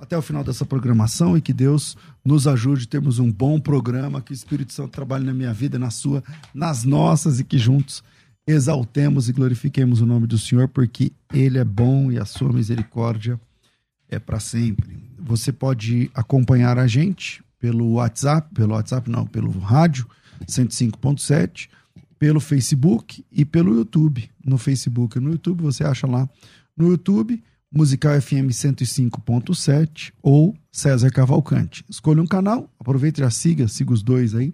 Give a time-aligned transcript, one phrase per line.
[0.00, 4.22] até o final dessa programação e que Deus nos ajude a termos um bom programa,
[4.22, 8.02] que o Espírito Santo trabalhe na minha vida, na sua, nas nossas e que juntos
[8.46, 13.38] exaltemos e glorifiquemos o nome do Senhor, porque Ele é bom e a sua misericórdia
[14.08, 14.98] é para sempre.
[15.18, 20.06] Você pode acompanhar a gente pelo WhatsApp, pelo WhatsApp não, pelo rádio
[20.46, 21.68] 105.7,
[22.18, 24.30] pelo Facebook e pelo YouTube.
[24.42, 26.28] No Facebook e no YouTube você acha lá
[26.74, 27.42] no YouTube
[27.72, 31.84] Musical FM 105.7 ou César Cavalcante.
[31.88, 34.52] Escolha um canal, aproveite e já siga, siga os dois aí.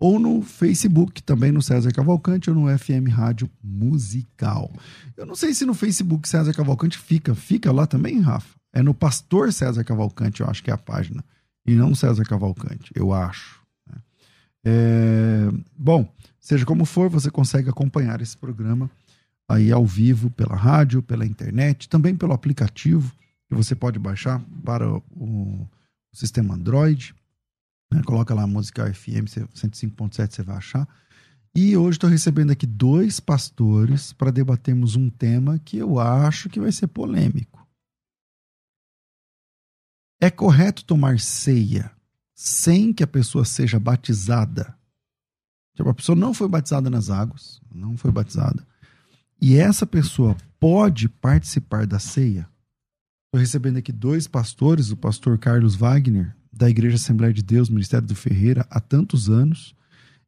[0.00, 4.72] Ou no Facebook, também no César Cavalcante, ou no FM Rádio Musical.
[5.16, 7.34] Eu não sei se no Facebook César Cavalcante fica.
[7.34, 8.56] Fica lá também, Rafa?
[8.72, 11.24] É no Pastor César Cavalcante, eu acho que é a página.
[11.66, 13.60] E não César Cavalcante, eu acho.
[13.88, 13.96] Né?
[14.64, 15.48] É...
[15.76, 18.90] Bom, seja como for, você consegue acompanhar esse programa
[19.48, 23.10] aí ao vivo pela rádio, pela internet, também pelo aplicativo
[23.48, 25.68] que você pode baixar para o, o
[26.12, 27.14] sistema Android.
[27.90, 28.02] Né?
[28.04, 30.86] Coloca lá a música FM 105.7, você vai achar.
[31.54, 36.60] E hoje estou recebendo aqui dois pastores para debatermos um tema que eu acho que
[36.60, 37.66] vai ser polêmico.
[40.20, 41.90] É correto tomar ceia
[42.34, 44.76] sem que a pessoa seja batizada?
[45.74, 48.66] Tipo, a pessoa não foi batizada nas águas, não foi batizada
[49.40, 52.48] e essa pessoa pode participar da ceia.
[53.26, 58.06] Estou recebendo aqui dois pastores, o pastor Carlos Wagner, da Igreja Assembleia de Deus, Ministério
[58.06, 59.74] do Ferreira, há tantos anos.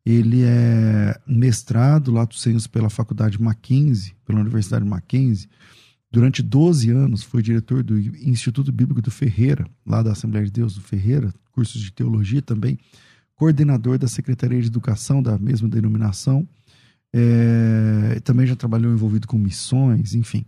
[0.05, 5.49] Ele é mestrado, lato senso, pela Faculdade Mackenzie, pela Universidade Mackenzie.
[6.11, 10.75] Durante 12 anos foi diretor do Instituto Bíblico do Ferreira, lá da Assembleia de Deus
[10.75, 12.79] do Ferreira, cursos de teologia também,
[13.35, 16.47] coordenador da Secretaria de Educação da mesma denominação
[17.13, 20.45] é, também já trabalhou envolvido com missões, enfim.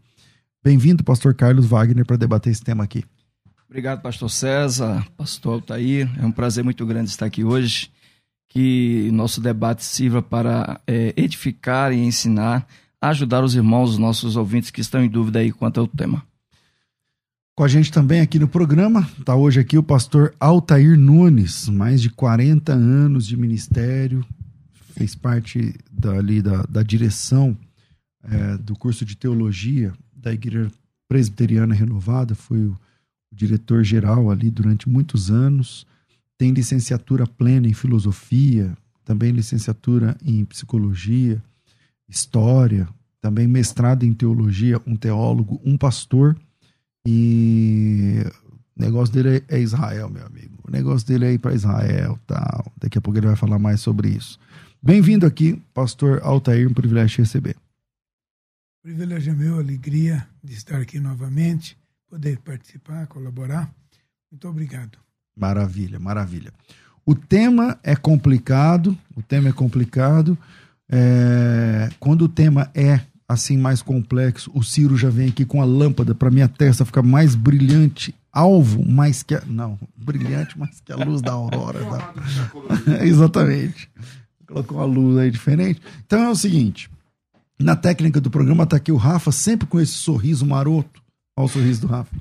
[0.62, 3.05] Bem-vindo, pastor Carlos Wagner, para debater esse tema aqui.
[3.69, 6.09] Obrigado, pastor César, pastor Altair.
[6.21, 7.91] É um prazer muito grande estar aqui hoje.
[8.49, 12.67] Que nosso debate sirva para é, edificar e ensinar,
[13.01, 16.22] ajudar os irmãos, os nossos ouvintes que estão em dúvida aí quanto ao tema.
[17.55, 22.03] Com a gente também aqui no programa, está hoje aqui o pastor Altair Nunes, mais
[22.03, 24.25] de 40 anos de ministério,
[24.92, 27.56] fez parte dali da, da direção
[28.25, 30.70] é, do curso de teologia da Igreja
[31.08, 32.78] Presbiteriana Renovada, foi o,
[33.30, 35.86] o diretor geral ali durante muitos anos.
[36.38, 41.42] Tem licenciatura plena em filosofia, também licenciatura em psicologia,
[42.09, 42.88] história,
[43.20, 46.36] também mestrado em teologia, um teólogo, um pastor.
[47.06, 48.22] E
[48.76, 50.59] o negócio dele é Israel, meu amigo.
[50.66, 52.72] O negócio dele é ir para Israel, tal.
[52.78, 54.38] Daqui a pouco ele vai falar mais sobre isso.
[54.84, 57.54] Bem-vindo aqui, pastor Altair, um privilégio te receber.
[57.54, 61.78] O privilégio é meu, alegria de estar aqui novamente,
[62.10, 63.72] poder participar, colaborar.
[64.28, 64.98] Muito obrigado.
[65.37, 66.53] Maravilha, maravilha.
[67.06, 70.37] O tema é complicado, o tema é complicado.
[70.91, 71.88] É...
[72.00, 76.12] Quando o tema é assim mais complexo, o Ciro já vem aqui com a lâmpada
[76.12, 79.44] para minha testa ficar mais brilhante, alvo mais que a...
[79.47, 81.78] não, brilhante mais que a luz da aurora.
[81.84, 82.98] Da...
[83.06, 83.88] Exatamente
[84.47, 85.80] colocou uma luz aí diferente.
[86.04, 86.91] Então é o seguinte:
[87.58, 91.03] na técnica do programa tá aqui o Rafa, sempre com esse sorriso maroto.
[91.36, 92.14] Olha o sorriso do Rafa.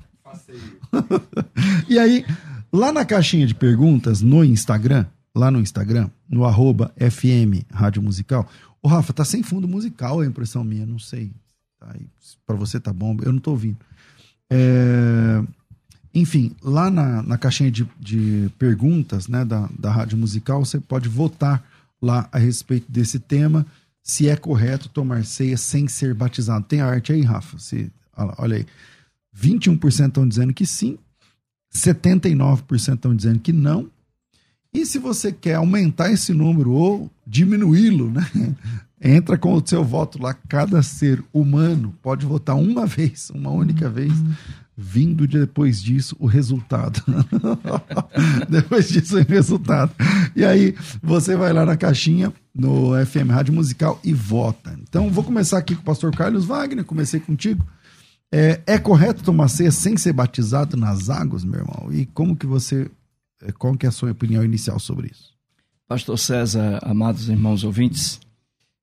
[1.89, 2.25] e aí,
[2.71, 5.05] lá na caixinha de perguntas, no Instagram,
[5.35, 8.47] lá no Instagram, no arroba FM Rádio Musical,
[8.81, 11.31] o Rafa, tá sem fundo musical, é a impressão minha, não sei.
[11.79, 11.95] Tá,
[12.45, 13.77] para você tá bom, eu não tô ouvindo.
[14.49, 15.43] É,
[16.13, 21.07] enfim, lá na, na caixinha de, de perguntas né, da, da Rádio Musical, você pode
[21.07, 21.63] votar
[22.01, 23.65] lá a respeito desse tema,
[24.01, 26.65] se é correto tomar ceia sem ser batizado.
[26.65, 27.59] Tem arte aí, Rafa?
[27.59, 27.91] Se,
[28.37, 28.65] olha aí.
[29.37, 30.97] 21% estão dizendo que sim,
[31.73, 33.89] 79% estão dizendo que não.
[34.73, 38.25] E se você quer aumentar esse número ou diminuí-lo, né?
[39.03, 40.33] Entra com o seu voto lá.
[40.33, 44.13] Cada ser humano pode votar uma vez, uma única vez,
[44.81, 47.01] vindo de depois disso o resultado.
[48.49, 49.93] depois disso o resultado.
[50.35, 54.75] E aí você vai lá na caixinha no FM Rádio Musical e vota.
[54.81, 57.63] Então vou começar aqui com o pastor Carlos Wagner, comecei contigo.
[58.33, 61.89] É, é correto tomar ceia sem ser batizado nas águas, meu irmão?
[61.91, 62.89] E como que você
[63.43, 65.31] É, qual que é a sua opinião inicial sobre isso?
[65.87, 68.19] Pastor César, amados irmãos ouvintes,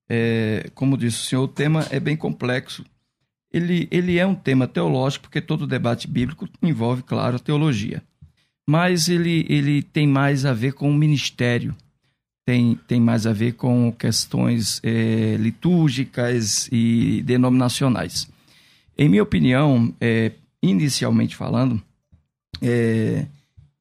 [0.09, 2.85] é, como disse o senhor, o tema é bem complexo.
[3.53, 8.03] Ele, ele é um tema teológico, porque todo debate bíblico envolve, claro, a teologia.
[8.69, 11.75] Mas ele, ele tem mais a ver com o ministério,
[12.45, 18.29] tem, tem mais a ver com questões é, litúrgicas e denominacionais.
[18.97, 21.83] Em minha opinião, é, inicialmente falando,
[22.61, 23.27] é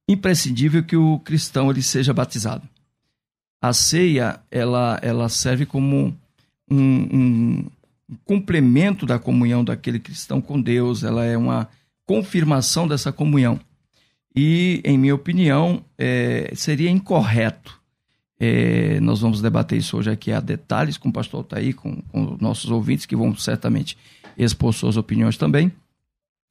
[0.07, 2.67] imprescindível que o cristão ele seja batizado.
[3.61, 6.15] A ceia ela, ela serve como
[6.69, 7.65] um, um,
[8.25, 11.67] complemento da comunhão daquele cristão com Deus, ela é uma
[12.05, 13.59] confirmação dessa comunhão.
[14.35, 17.81] E, em minha opinião, é, seria incorreto.
[18.39, 22.37] É, nós vamos debater isso hoje aqui a detalhes com o pastor Altair, com, com
[22.39, 23.97] nossos ouvintes, que vão certamente
[24.37, 25.71] expor suas opiniões também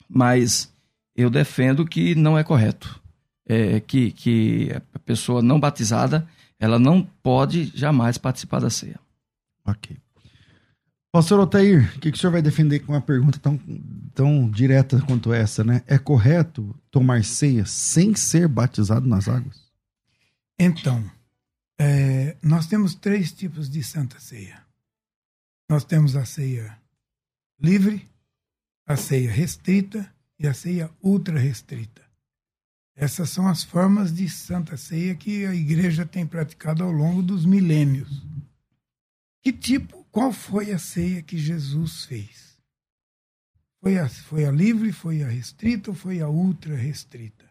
[0.09, 0.73] mas
[1.14, 3.00] eu defendo que não é correto.
[3.49, 6.26] É, que, que a pessoa não batizada
[6.59, 8.99] ela não pode jamais participar da ceia.
[9.64, 9.97] Ok.
[11.17, 13.59] Pastor Otair, o que, que o senhor vai defender com uma pergunta tão,
[14.15, 15.83] tão direta quanto essa, né?
[15.87, 19.65] É correto tomar ceia sem ser batizado nas águas?
[20.59, 21.11] Então,
[21.81, 24.63] é, nós temos três tipos de santa ceia.
[25.71, 26.79] Nós temos a ceia
[27.59, 28.07] livre,
[28.87, 32.03] a ceia restrita e a ceia ultra restrita.
[32.95, 37.47] Essas são as formas de santa ceia que a igreja tem praticado ao longo dos
[37.47, 38.23] milênios.
[39.43, 42.59] Que tipo, qual foi a ceia que Jesus fez?
[43.83, 47.45] Foi a, foi a livre, foi a restrita ou foi a ultra restrita?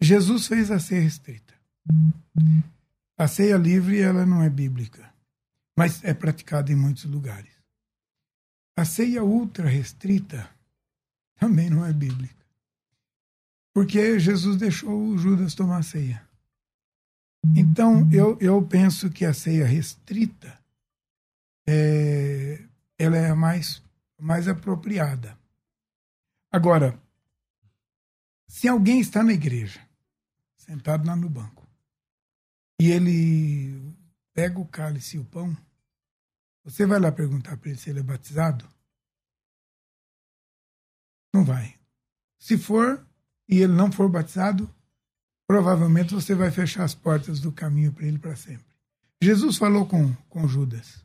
[0.00, 1.52] Jesus fez a ceia restrita.
[3.18, 5.12] A ceia livre ela não é bíblica,
[5.76, 7.50] mas é praticada em muitos lugares.
[8.78, 10.48] A ceia ultra restrita
[11.34, 12.46] também não é bíblica.
[13.74, 16.24] Porque Jesus deixou o Judas tomar a ceia.
[17.56, 20.62] Então, eu, eu penso que a ceia restrita
[21.66, 22.66] é,
[22.98, 23.82] ela é a mais,
[24.18, 25.38] mais apropriada.
[26.50, 27.00] Agora,
[28.46, 29.80] se alguém está na igreja,
[30.56, 31.66] sentado lá no banco,
[32.80, 33.94] e ele
[34.32, 35.56] pega o cálice e o pão,
[36.64, 38.68] você vai lá perguntar para ele se ele é batizado?
[41.32, 41.78] Não vai.
[42.38, 43.04] Se for
[43.48, 44.72] e ele não for batizado,
[45.46, 48.74] provavelmente você vai fechar as portas do caminho para ele para sempre.
[49.20, 51.03] Jesus falou com, com Judas.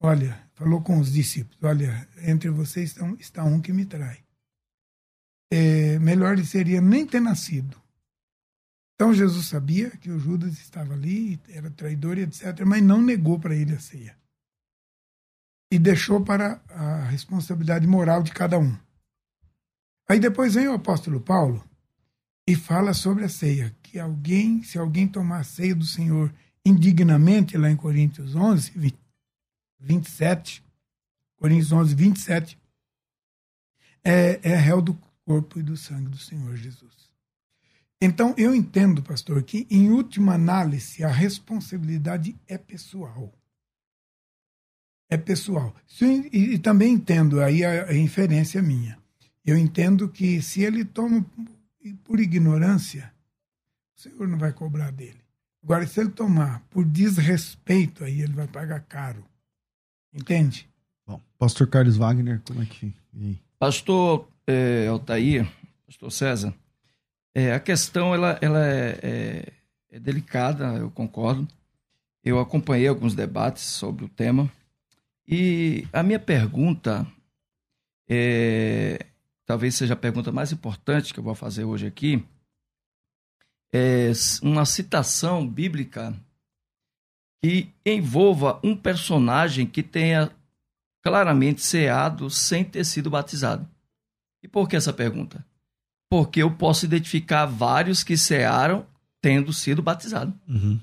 [0.00, 4.24] Olha, falou com os discípulos: Olha, entre vocês está um, está um que me trai.
[5.50, 7.80] É, melhor lhe seria nem ter nascido.
[8.94, 13.38] Então Jesus sabia que o Judas estava ali, era traidor e etc., mas não negou
[13.38, 14.18] para ele a ceia
[15.70, 18.76] e deixou para a responsabilidade moral de cada um.
[20.08, 21.62] Aí depois vem o apóstolo Paulo
[22.48, 26.32] e fala sobre a ceia, que alguém, se alguém tomar a ceia do Senhor
[26.64, 28.72] indignamente, lá em Coríntios 11,
[29.80, 30.64] 27,
[31.36, 32.58] Coríntios 11, 27,
[34.04, 34.94] é, é réu do
[35.24, 37.08] corpo e do sangue do Senhor Jesus.
[38.00, 43.32] Então, eu entendo, pastor, que em última análise a responsabilidade é pessoal
[45.08, 45.74] é pessoal.
[46.00, 48.98] E, e também entendo aí a, a, inferência minha.
[49.44, 51.24] Eu entendo que se ele toma
[52.04, 53.12] por ignorância,
[53.96, 55.20] o Senhor não vai cobrar dele.
[55.62, 59.24] Agora, se ele tomar por desrespeito, aí ele vai pagar caro.
[60.12, 60.68] Entende?
[61.06, 62.92] Bom, pastor Carlos Wagner, como é que.
[63.58, 65.50] Pastor é, Altair,
[65.86, 66.54] pastor César,
[67.34, 69.52] é, a questão ela, ela é, é,
[69.90, 71.46] é delicada, eu concordo.
[72.24, 74.50] Eu acompanhei alguns debates sobre o tema
[75.30, 77.06] e a minha pergunta,
[78.08, 79.04] é,
[79.44, 82.24] talvez seja a pergunta mais importante que eu vou fazer hoje aqui,
[83.70, 84.10] é
[84.42, 86.18] uma citação bíblica
[87.42, 90.30] que envolva um personagem que tenha
[91.02, 93.68] claramente ceado sem ter sido batizado.
[94.42, 95.44] E por que essa pergunta?
[96.10, 98.86] Porque eu posso identificar vários que cearam
[99.20, 100.34] tendo sido batizados.
[100.48, 100.80] Uhum.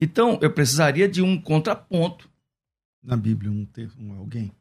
[0.00, 2.28] Então, eu precisaria de um contraponto
[3.06, 3.66] na Bíblia um,
[4.00, 4.52] um alguém?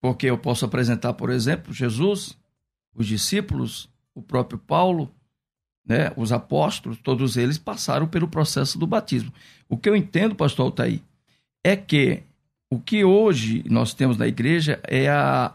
[0.00, 2.38] Porque eu posso apresentar, por exemplo, Jesus,
[2.94, 5.12] os discípulos, o próprio Paulo,
[5.88, 9.32] né, os apóstolos, todos eles passaram pelo processo do batismo.
[9.68, 11.00] O que eu entendo, pastor Altair,
[11.64, 12.22] é que
[12.70, 15.54] o que hoje nós temos na igreja é a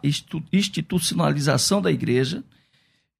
[0.52, 2.44] institucionalização da igreja.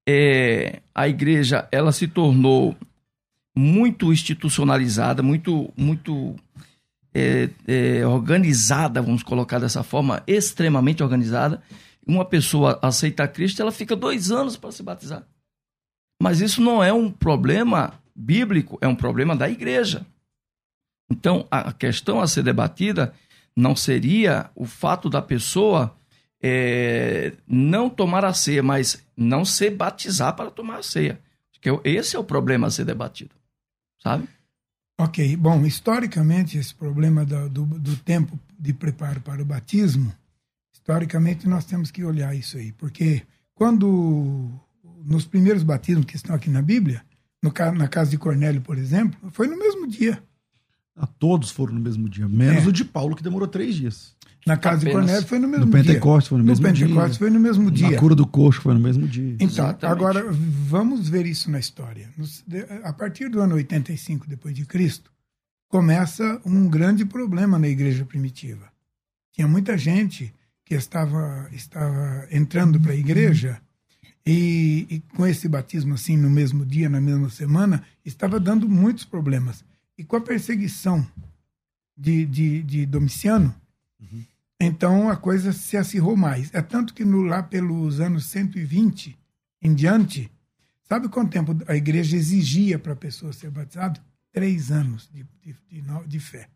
[0.08, 2.76] É, a igreja ela se tornou
[3.56, 6.36] muito institucionalizada, muito, muito
[7.14, 11.62] é, é, organizada, vamos colocar dessa forma, extremamente organizada.
[12.06, 15.24] Uma pessoa aceita Cristo, ela fica dois anos para se batizar.
[16.22, 20.06] Mas isso não é um problema bíblico, é um problema da igreja.
[21.10, 23.14] Então, a questão a ser debatida
[23.56, 25.96] não seria o fato da pessoa
[26.42, 31.20] é, não tomar a ceia, mas não se batizar para tomar a ceia.
[31.84, 33.34] Esse é o problema a ser debatido,
[34.02, 34.28] sabe?
[35.00, 40.14] Ok, bom, historicamente, esse problema do, do, do tempo de preparo para o batismo,
[40.74, 43.24] historicamente nós temos que olhar isso aí, porque
[43.56, 44.52] quando
[45.06, 47.04] nos primeiros batismos que estão aqui na Bíblia,
[47.42, 50.22] no, na casa de Cornélio, por exemplo, foi no mesmo dia.
[50.96, 52.68] Ah, todos foram no mesmo dia, menos é.
[52.68, 54.16] o de Paulo, que demorou três dias.
[54.46, 54.92] Na casa Apenas.
[54.92, 55.80] de Cornélio foi no mesmo no dia.
[55.80, 56.86] No Pentecostes foi no mesmo no dia.
[56.86, 57.92] No Pentecostes foi no mesmo dia.
[57.92, 59.34] Na cura do coxo foi no mesmo dia.
[59.36, 59.86] Então, Exatamente.
[59.86, 62.10] agora vamos ver isso na história.
[62.84, 65.12] A partir do ano 85 depois de Cristo,
[65.68, 68.68] começa um grande problema na igreja primitiva.
[69.32, 70.34] Tinha muita gente
[70.66, 73.60] que estava estava entrando para a igreja
[74.26, 79.04] e, e, com esse batismo assim no mesmo dia, na mesma semana, estava dando muitos
[79.04, 79.66] problemas.
[79.98, 81.06] E com a perseguição
[81.98, 83.54] de, de, de Domiciano,
[84.00, 84.24] uhum.
[84.60, 86.54] então a coisa se acirrou mais.
[86.54, 89.18] É tanto que no, lá pelos anos 120
[89.62, 90.32] em diante,
[90.84, 94.02] sabe quanto tempo a igreja exigia para a pessoa ser batizada?
[94.32, 96.50] Três anos de, de, de, de fé.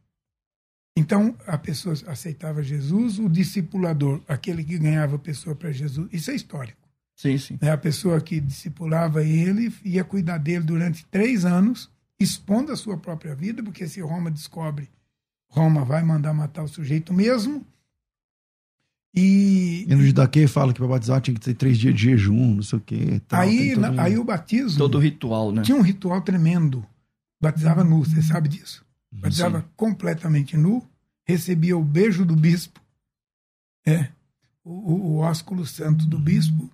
[0.96, 6.32] Então, a pessoa aceitava Jesus, o discipulador, aquele que ganhava a pessoa para Jesus, isso
[6.32, 6.87] é histórico.
[7.18, 7.58] Sim, sim.
[7.60, 12.96] É a pessoa que discipulava ele, ia cuidar dele durante três anos, expondo a sua
[12.96, 14.88] própria vida, porque se Roma descobre,
[15.50, 17.66] Roma vai mandar matar o sujeito mesmo.
[19.16, 22.54] E, e no Judaque fala que para batizar tinha que ter três dias de jejum,
[22.54, 23.20] não sei o quê.
[23.28, 24.78] Tal, aí, na, aí o batismo.
[24.78, 25.64] Todo ritual, né?
[25.64, 26.86] Tinha um ritual tremendo.
[27.42, 28.86] Batizava nu, você sabe disso?
[29.12, 29.68] Batizava Sim.
[29.76, 30.88] completamente nu,
[31.26, 32.80] recebia o beijo do bispo.
[33.88, 34.10] É
[34.68, 36.70] o, o ósculo santo do bispo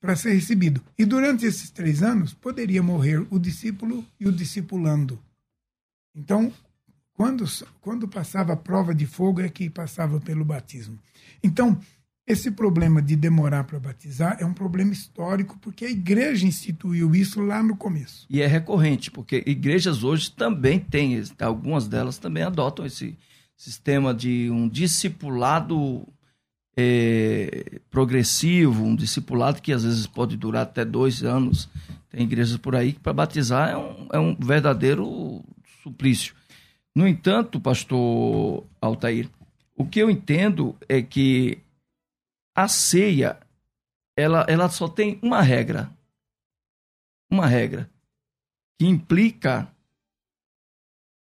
[0.00, 0.82] para ser recebido.
[0.98, 5.18] E durante esses três anos poderia morrer o discípulo e o discipulando.
[6.14, 6.52] Então,
[7.12, 7.44] quando,
[7.80, 10.98] quando passava a prova de fogo é que passava pelo batismo.
[11.42, 11.78] Então,
[12.26, 17.40] esse problema de demorar para batizar é um problema histórico, porque a igreja instituiu isso
[17.40, 18.26] lá no começo.
[18.28, 23.16] E é recorrente, porque igrejas hoje também têm, algumas delas também adotam esse
[23.56, 26.06] sistema de um discipulado
[26.80, 31.68] é, progressivo, um discipulado que às vezes pode durar até dois anos.
[32.08, 35.42] Tem igrejas por aí que para batizar é um, é um verdadeiro
[35.82, 36.36] suplício.
[36.94, 39.28] No entanto, pastor Altair,
[39.76, 41.58] o que eu entendo é que
[42.56, 43.36] a ceia
[44.16, 45.90] ela, ela só tem uma regra.
[47.28, 47.90] Uma regra
[48.78, 49.68] que implica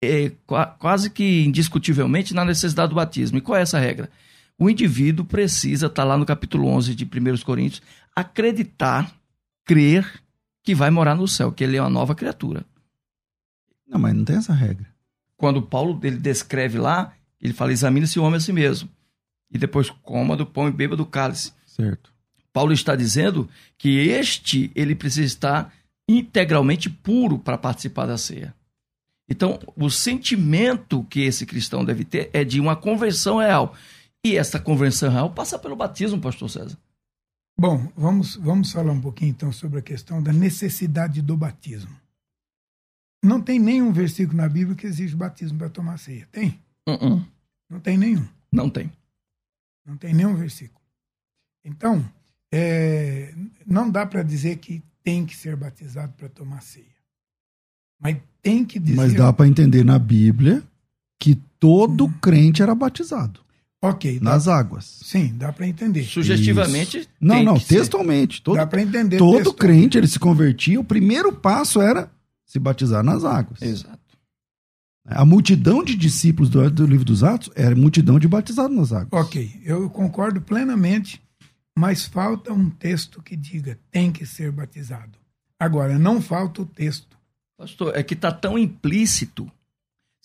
[0.03, 0.31] é,
[0.77, 3.37] quase que indiscutivelmente na necessidade do batismo.
[3.37, 4.11] E qual é essa regra?
[4.57, 7.81] O indivíduo precisa, está lá no capítulo 11 de 1 Coríntios,
[8.15, 9.13] acreditar,
[9.65, 10.21] crer
[10.63, 12.65] que vai morar no céu, que ele é uma nova criatura.
[13.87, 14.87] Não, mas não tem essa regra.
[15.37, 18.89] Quando Paulo ele descreve lá, ele fala: examine-se o homem a si mesmo.
[19.51, 21.53] E depois coma do pão e beba do cálice.
[21.65, 22.11] Certo.
[22.51, 25.73] Paulo está dizendo que este ele precisa estar
[26.07, 28.55] integralmente puro para participar da ceia.
[29.27, 33.75] Então, o sentimento que esse cristão deve ter é de uma conversão real.
[34.25, 36.75] E essa conversão real passa pelo batismo, pastor César.
[37.59, 41.95] Bom, vamos, vamos falar um pouquinho então sobre a questão da necessidade do batismo.
[43.23, 46.27] Não tem nenhum versículo na Bíblia que exige batismo para tomar ceia.
[46.31, 46.59] Tem?
[46.89, 47.25] Uh -uh.
[47.69, 48.27] Não tem nenhum.
[48.51, 48.91] Não tem.
[49.85, 50.81] Não tem nenhum versículo.
[51.63, 52.03] Então,
[52.51, 53.31] é,
[53.63, 56.95] não dá para dizer que tem que ser batizado para tomar ceia.
[58.01, 58.95] Mas tem que dizer.
[58.95, 60.63] Mas dá para entender na Bíblia
[61.19, 62.13] que todo hum.
[62.19, 63.45] crente era batizado.
[63.89, 64.19] Ok.
[64.21, 64.99] Nas dá, águas.
[65.03, 66.03] Sim, dá para entender.
[66.03, 66.99] Sugestivamente.
[66.99, 67.09] Isso.
[67.19, 68.41] Não, não, textualmente.
[68.41, 69.17] Todo, dá para entender.
[69.17, 72.11] Todo crente, ele se convertia, o primeiro passo era
[72.45, 73.61] se batizar nas águas.
[73.61, 73.99] Exato.
[75.07, 79.09] A multidão de discípulos do, do livro dos Atos era multidão de batizados nas águas.
[79.11, 81.21] Ok, eu concordo plenamente,
[81.77, 85.19] mas falta um texto que diga tem que ser batizado.
[85.59, 87.15] Agora, não falta o texto.
[87.57, 89.49] Pastor, é que está tão implícito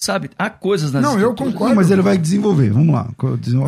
[0.02, 1.68] Sabe, há coisas nas Não, eu concordo.
[1.68, 2.70] Não, mas ele vai desenvolver.
[2.70, 3.10] Vamos lá.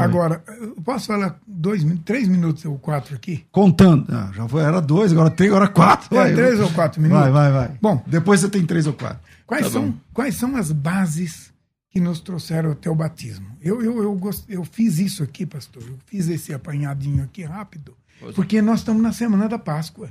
[0.00, 3.44] Agora, eu posso falar dois, três minutos ou quatro aqui?
[3.52, 4.06] Contando.
[4.10, 6.08] Ah, já foi, era dois, agora três, agora quatro.
[6.16, 7.24] Vai, três ou quatro minutos?
[7.24, 7.78] Vai, vai, vai.
[7.82, 9.18] Bom, depois você tem três ou quatro.
[9.46, 11.52] Quais, tá são, quais são as bases
[11.90, 13.48] que nos trouxeram até o batismo?
[13.60, 14.44] Eu, eu, eu, gost...
[14.48, 15.82] eu fiz isso aqui, pastor.
[15.86, 20.08] Eu fiz esse apanhadinho aqui rápido, pois porque nós estamos na semana da Páscoa.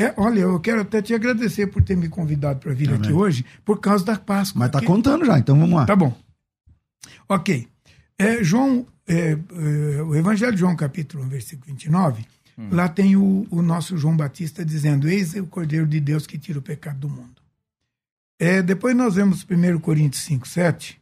[0.00, 3.44] É, olha, eu quero até te agradecer por ter me convidado para vir aqui hoje,
[3.64, 4.60] por causa da Páscoa.
[4.60, 5.86] Mas tá contando já, então vamos lá.
[5.86, 6.16] Tá bom.
[7.28, 7.66] Ok.
[8.16, 12.24] É, João, é, é, o Evangelho de João, capítulo 1, versículo 29,
[12.56, 12.68] hum.
[12.70, 16.60] lá tem o, o, nosso João Batista dizendo: Eis o Cordeiro de Deus que tira
[16.60, 17.42] o pecado do mundo.
[18.38, 21.00] É, depois nós vemos 1 Coríntios 5, 7,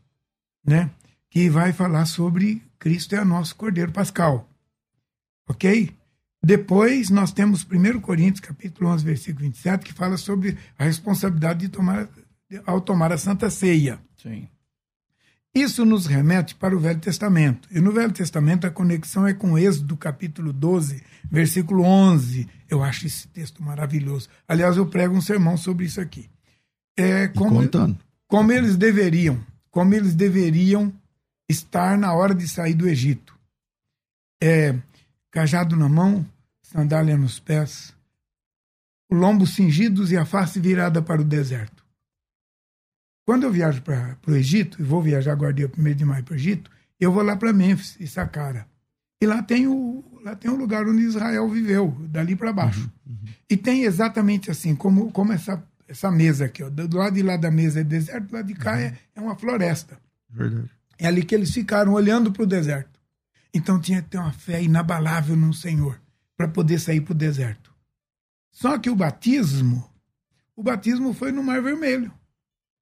[0.65, 0.91] né?
[1.29, 4.49] Que vai falar sobre Cristo é o nosso Cordeiro Pascal.
[5.49, 5.95] Ok?
[6.47, 11.69] Depois nós temos 1 Coríntios, capítulo 11, versículo 27, que fala sobre a responsabilidade de
[11.69, 12.09] tomar,
[12.65, 13.99] ao tomar a Santa Ceia.
[14.17, 14.47] Sim.
[15.53, 17.69] Isso nos remete para o Velho Testamento.
[17.73, 22.49] E no Velho Testamento a conexão é com Êxodo, capítulo 12, versículo 11.
[22.71, 24.29] Eu acho esse texto maravilhoso.
[24.47, 26.31] Aliás, eu prego um sermão sobre isso aqui.
[26.97, 27.99] É como, contando.
[28.29, 30.93] como eles deveriam, como eles deveriam
[31.49, 33.37] estar na hora de sair do Egito.
[34.41, 34.77] É,
[35.33, 36.25] cajado na mão,
[36.71, 37.95] sandália nos pés,
[39.11, 41.85] o lombo cingidos e a face virada para o deserto.
[43.25, 46.33] Quando eu viajo para o Egito, e vou viajar agora dia 1 de maio para
[46.33, 48.67] o Egito, eu vou lá para Mênfis e Saqqara.
[49.21, 52.91] E lá tem o lá tem o lugar onde Israel viveu, dali para baixo.
[53.07, 53.33] Uhum, uhum.
[53.49, 56.65] E tem exatamente assim, como, como essa, essa mesa aqui.
[56.65, 56.69] Ó.
[56.69, 58.79] Do lado de lá da mesa é deserto, do lado de cá uhum.
[58.79, 59.97] é, é uma floresta.
[60.29, 60.69] Verdade.
[60.99, 62.99] É ali que eles ficaram olhando para o deserto.
[63.55, 66.01] Então tinha que ter uma fé inabalável no Senhor
[66.37, 67.75] para poder sair para o deserto.
[68.53, 69.89] Só que o batismo,
[70.55, 72.13] o batismo foi no Mar Vermelho.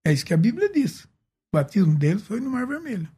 [0.04, 1.04] É isso que a Bíblia diz.
[1.04, 1.08] O
[1.54, 3.08] batismo deles foi no Mar Vermelho.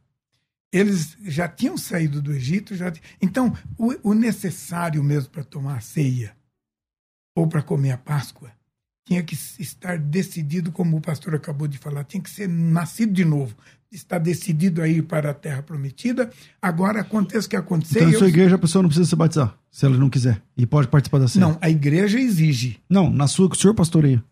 [0.71, 2.91] Eles já tinham saído do Egito, já
[3.21, 6.35] então o, o necessário mesmo para tomar a ceia
[7.35, 8.51] ou para comer a Páscoa
[9.07, 13.23] tinha que estar decidido, como o pastor acabou de falar, tinha que ser nascido de
[13.23, 13.55] novo,
[13.91, 16.29] está decidido a ir para a terra prometida.
[16.61, 17.99] Agora aconteça o que acontecer.
[17.99, 20.65] Então, na sua igreja a pessoa não precisa se batizar, se ela não quiser, e
[20.65, 21.45] pode participar da ceia.
[21.45, 22.79] Não, a igreja exige.
[22.89, 24.23] Não, na sua que o senhor pastoreia.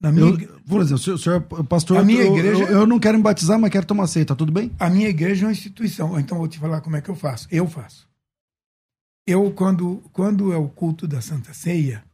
[0.00, 2.86] Na minha eu, por exemplo, o senhor é pastor, a minha eu, igreja, eu, eu,
[2.86, 4.70] não quero me batizar, mas quero tomar ceia, tá tudo bem?
[4.78, 7.48] A minha igreja é uma instituição, então vou te falar como é que eu faço.
[7.50, 8.08] Eu faço.
[9.26, 12.04] Eu, quando, quando é o culto da Santa Ceia,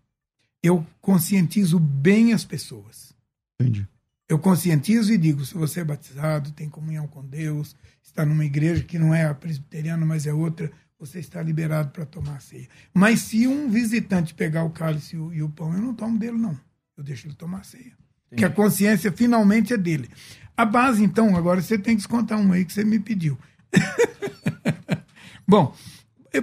[0.62, 3.14] eu conscientizo bem as pessoas.
[3.60, 3.86] Entendi.
[4.28, 8.82] Eu conscientizo e digo: se você é batizado, tem comunhão com Deus, está numa igreja
[8.82, 12.68] que não é a presbiteriana, mas é outra, você está liberado para tomar a ceia.
[12.92, 16.58] Mas se um visitante pegar o cálice e o, pão, eu não tomo dele, não
[16.96, 17.92] eu deixo ele tomar ceia.
[18.30, 18.36] Sim.
[18.36, 20.08] Que a consciência finalmente é dele.
[20.56, 23.38] A base, então, agora você tem que descontar um aí que você me pediu.
[25.46, 25.74] Bom,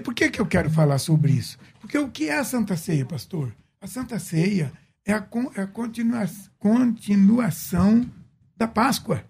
[0.04, 1.58] por que, que eu quero falar sobre isso?
[1.80, 3.54] Porque o que é a Santa Ceia, pastor?
[3.80, 4.72] A Santa Ceia
[5.06, 6.26] é a, é a continua,
[6.60, 8.10] continuação
[8.56, 9.24] da Páscoa.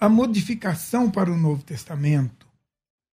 [0.00, 2.46] A modificação para o Novo Testamento.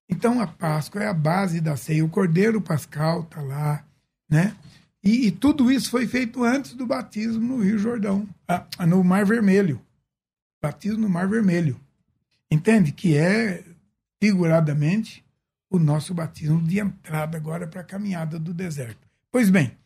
[0.08, 2.04] Então, a Páscoa é a base da ceia.
[2.04, 3.84] O Cordeiro Pascal está lá,
[4.28, 4.56] né?
[5.02, 8.28] E, e, tudo isso foi feito antes do batismo no Rio Jordão,
[8.86, 9.80] no Mar Vermelho.
[10.60, 11.80] Batismo no Mar Vermelho.
[12.50, 12.92] Entende?
[12.92, 13.64] Que é,
[14.20, 15.24] figuradamente,
[15.70, 19.06] o nosso batismo de entrada agora para a caminhada do deserto.
[19.30, 19.76] Pois bem,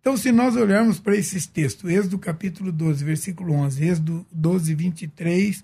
[0.00, 5.62] então se nós olharmos para esses textos, Êxodo capítulo 12, versículo 11, Êxodo 12, 23,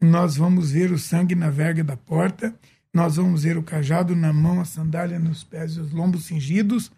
[0.00, 2.54] nós vamos ver o sangue na verga da porta,
[2.92, 6.90] nós vamos ver o cajado na mão, a sandália nos pés e os lombos cingidos,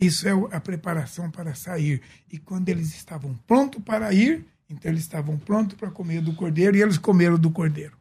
[0.00, 2.02] isso é a preparação para sair.
[2.30, 6.76] E quando eles estavam prontos para ir, então eles estavam prontos para comer do cordeiro
[6.76, 7.96] e eles comeram do cordeiro.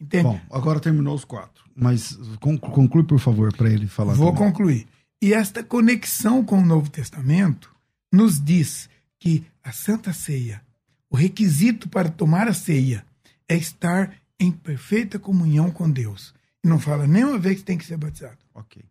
[0.00, 0.24] Entende?
[0.24, 1.64] Bom, agora terminou os quatro.
[1.74, 4.14] Mas conclui, por favor, para ele falar.
[4.14, 4.50] Vou também.
[4.50, 4.86] concluir.
[5.22, 7.72] E esta conexão com o Novo Testamento
[8.12, 10.60] nos diz que a Santa Ceia,
[11.08, 13.06] o requisito para tomar a ceia,
[13.48, 16.34] é estar em perfeita comunhão com Deus.
[16.64, 18.38] E não fala nenhuma vez que tem que ser batizado.
[18.52, 18.82] Ok.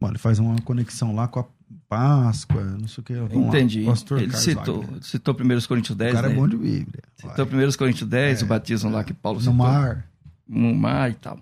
[0.00, 1.44] Bom, ele faz uma conexão lá com a
[1.88, 3.14] Páscoa, não sei o que.
[3.14, 3.82] Vamos Entendi.
[3.82, 6.12] Lá, ele citou, citou 1 Coríntios 10.
[6.12, 6.34] O cara né?
[6.34, 7.02] é bom de Bíblia.
[7.16, 9.52] Citou 1 Coríntios 10, é, o batismo lá que Paulo citou.
[9.52, 10.08] No mar.
[10.46, 11.40] No mar e tal.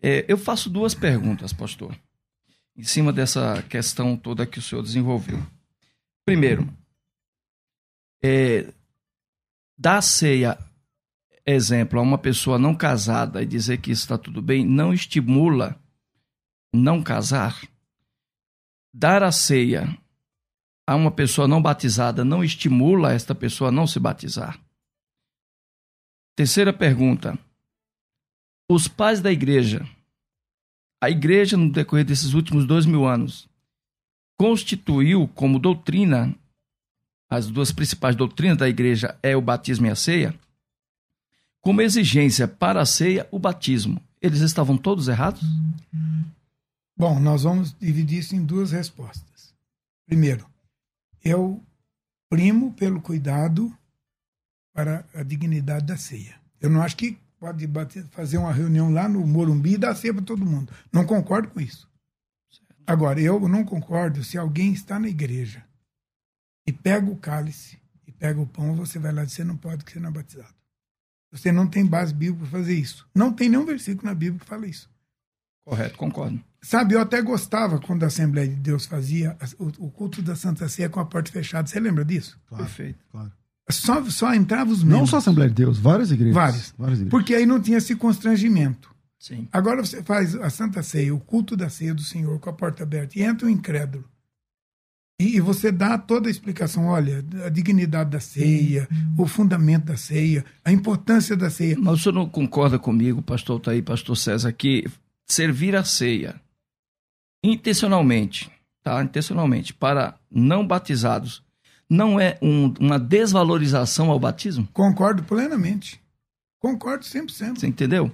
[0.00, 1.94] É, eu faço duas perguntas, pastor,
[2.78, 5.44] em cima dessa questão toda que o senhor desenvolveu.
[6.24, 6.66] Primeiro,
[8.22, 8.72] é,
[9.76, 10.56] dar ceia,
[11.44, 15.78] exemplo, a uma pessoa não casada e dizer que está tudo bem, não estimula
[16.72, 17.60] não casar?
[18.98, 19.96] dar a ceia
[20.86, 24.58] a uma pessoa não batizada não estimula esta pessoa a não se batizar?
[26.34, 27.38] Terceira pergunta.
[28.70, 29.88] Os pais da igreja,
[31.00, 33.48] a igreja, no decorrer desses últimos dois mil anos,
[34.36, 36.34] constituiu como doutrina,
[37.30, 40.34] as duas principais doutrinas da igreja é o batismo e a ceia,
[41.60, 44.00] como exigência para a ceia, o batismo.
[44.20, 45.42] Eles estavam todos errados?
[46.96, 49.54] Bom, nós vamos dividir isso em duas respostas.
[50.06, 50.48] Primeiro,
[51.22, 51.62] eu
[52.28, 53.72] primo pelo cuidado
[54.72, 56.40] para a dignidade da ceia.
[56.60, 60.12] Eu não acho que pode bater, fazer uma reunião lá no Morumbi e dar ceia
[60.12, 60.72] para todo mundo.
[60.92, 61.88] Não concordo com isso.
[62.86, 65.64] Agora, eu não concordo se alguém está na igreja
[66.66, 69.78] e pega o cálice e pega o pão, você vai lá e você não pode,
[69.78, 70.54] porque você não é batizado.
[71.30, 73.06] Você não tem base bíblica para fazer isso.
[73.14, 74.90] Não tem nenhum versículo na Bíblia que fala isso.
[75.64, 76.42] Correto, concordo.
[76.62, 80.88] Sabe, eu até gostava quando a Assembleia de Deus fazia o, culto da Santa Ceia
[80.88, 81.68] com a porta fechada.
[81.68, 82.40] Você lembra disso?
[82.46, 83.04] Claro, Perfeito.
[83.10, 83.32] Claro.
[83.70, 85.00] Só, só entrava os membros.
[85.00, 86.34] Não só a Assembleia de Deus, várias igrejas.
[86.34, 86.74] Várias.
[86.78, 87.10] várias igrejas.
[87.10, 88.90] Porque aí não tinha esse constrangimento.
[89.18, 89.48] Sim.
[89.52, 92.84] Agora você faz a Santa Ceia, o culto da ceia do Senhor com a porta
[92.84, 94.04] aberta e entra o incrédulo.
[95.20, 99.96] E, e você dá toda a explicação, olha, a dignidade da ceia, o fundamento da
[99.96, 101.76] ceia, a importância da ceia.
[101.78, 104.84] Mas o senhor não concorda comigo, pastor Taí, pastor César, que
[105.26, 106.40] servir a ceia
[107.42, 108.50] intencionalmente,
[108.82, 109.02] tá?
[109.02, 111.42] Intencionalmente, para não batizados,
[111.88, 114.68] não é um, uma desvalorização ao batismo?
[114.72, 116.00] Concordo plenamente.
[116.60, 117.58] Concordo 100%.
[117.58, 118.10] Você entendeu?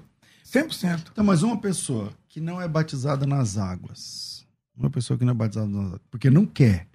[0.46, 1.06] 100%.
[1.12, 5.34] Então, mas uma pessoa que não é batizada nas águas, uma pessoa que não é
[5.34, 6.86] batizada nas águas, porque não quer,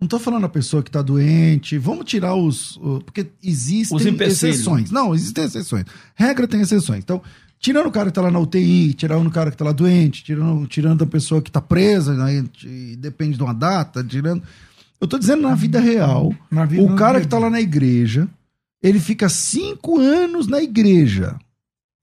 [0.00, 1.76] não estou falando a pessoa que está doente.
[1.76, 2.78] Vamos tirar os.
[3.04, 4.92] Porque existem os exceções.
[4.92, 5.86] Não, existem exceções.
[6.14, 7.00] Regra tem exceções.
[7.00, 7.20] Então,
[7.58, 10.22] tirando o cara que está lá na UTI, tirando o cara que está lá doente,
[10.22, 12.44] tirando, tirando a pessoa que está presa, né,
[12.96, 14.42] depende de uma data, tirando.
[15.00, 16.34] Eu estou dizendo na vida real.
[16.50, 18.28] Na vida o cara que está lá na igreja,
[18.82, 21.38] ele fica cinco anos na igreja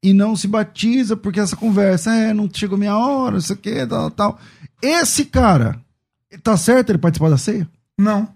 [0.04, 4.12] e não se batiza porque essa conversa é, não chegou minha hora, isso aqui, tal,
[4.12, 4.40] tal.
[4.82, 5.82] Esse cara,
[6.44, 7.68] tá certo ele participar da ceia?
[7.98, 8.34] Não.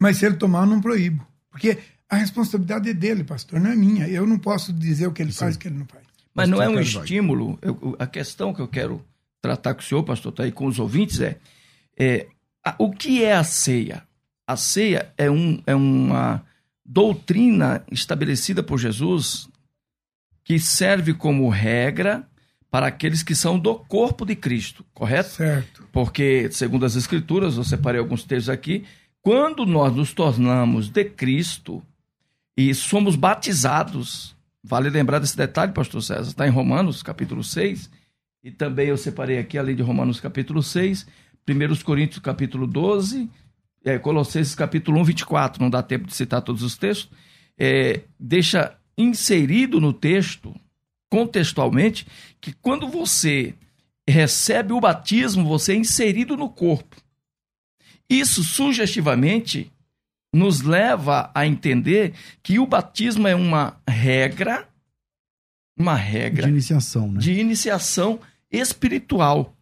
[0.00, 1.26] Mas se ele tomar, eu não proíbo.
[1.50, 4.08] Porque a responsabilidade é dele, pastor, não é minha.
[4.08, 5.38] Eu não posso dizer o que ele Sim.
[5.38, 6.04] faz e o que ele não faz.
[6.34, 7.58] Mas não é um estímulo.
[7.60, 9.04] Eu, a questão que eu quero
[9.40, 11.38] tratar com o senhor, pastor, tá aí com os ouvintes é,
[11.98, 12.28] é
[12.78, 14.02] o que é a ceia?
[14.46, 16.42] A ceia é, um, é uma
[16.84, 19.48] doutrina estabelecida por Jesus
[20.42, 22.26] que serve como regra
[22.70, 25.30] para aqueles que são do corpo de Cristo, correto?
[25.30, 25.86] Certo.
[25.92, 28.84] Porque, segundo as Escrituras, eu separei alguns textos aqui,
[29.20, 31.82] quando nós nos tornamos de Cristo
[32.56, 37.90] e somos batizados, vale lembrar desse detalhe, pastor César, está em Romanos capítulo 6,
[38.42, 41.06] e também eu separei aqui, além de Romanos capítulo 6,
[41.48, 43.28] 1 Coríntios capítulo 12,
[43.84, 47.10] é, Colossenses capítulo 1, 24, não dá tempo de citar todos os textos,
[47.58, 50.54] é, deixa inserido no texto
[51.10, 52.06] contextualmente
[52.40, 53.54] que quando você
[54.08, 56.96] recebe o batismo, você é inserido no corpo.
[58.08, 59.70] Isso sugestivamente
[60.32, 64.68] nos leva a entender que o batismo é uma regra,
[65.78, 67.20] uma regra de iniciação, né?
[67.20, 69.54] de iniciação espiritual.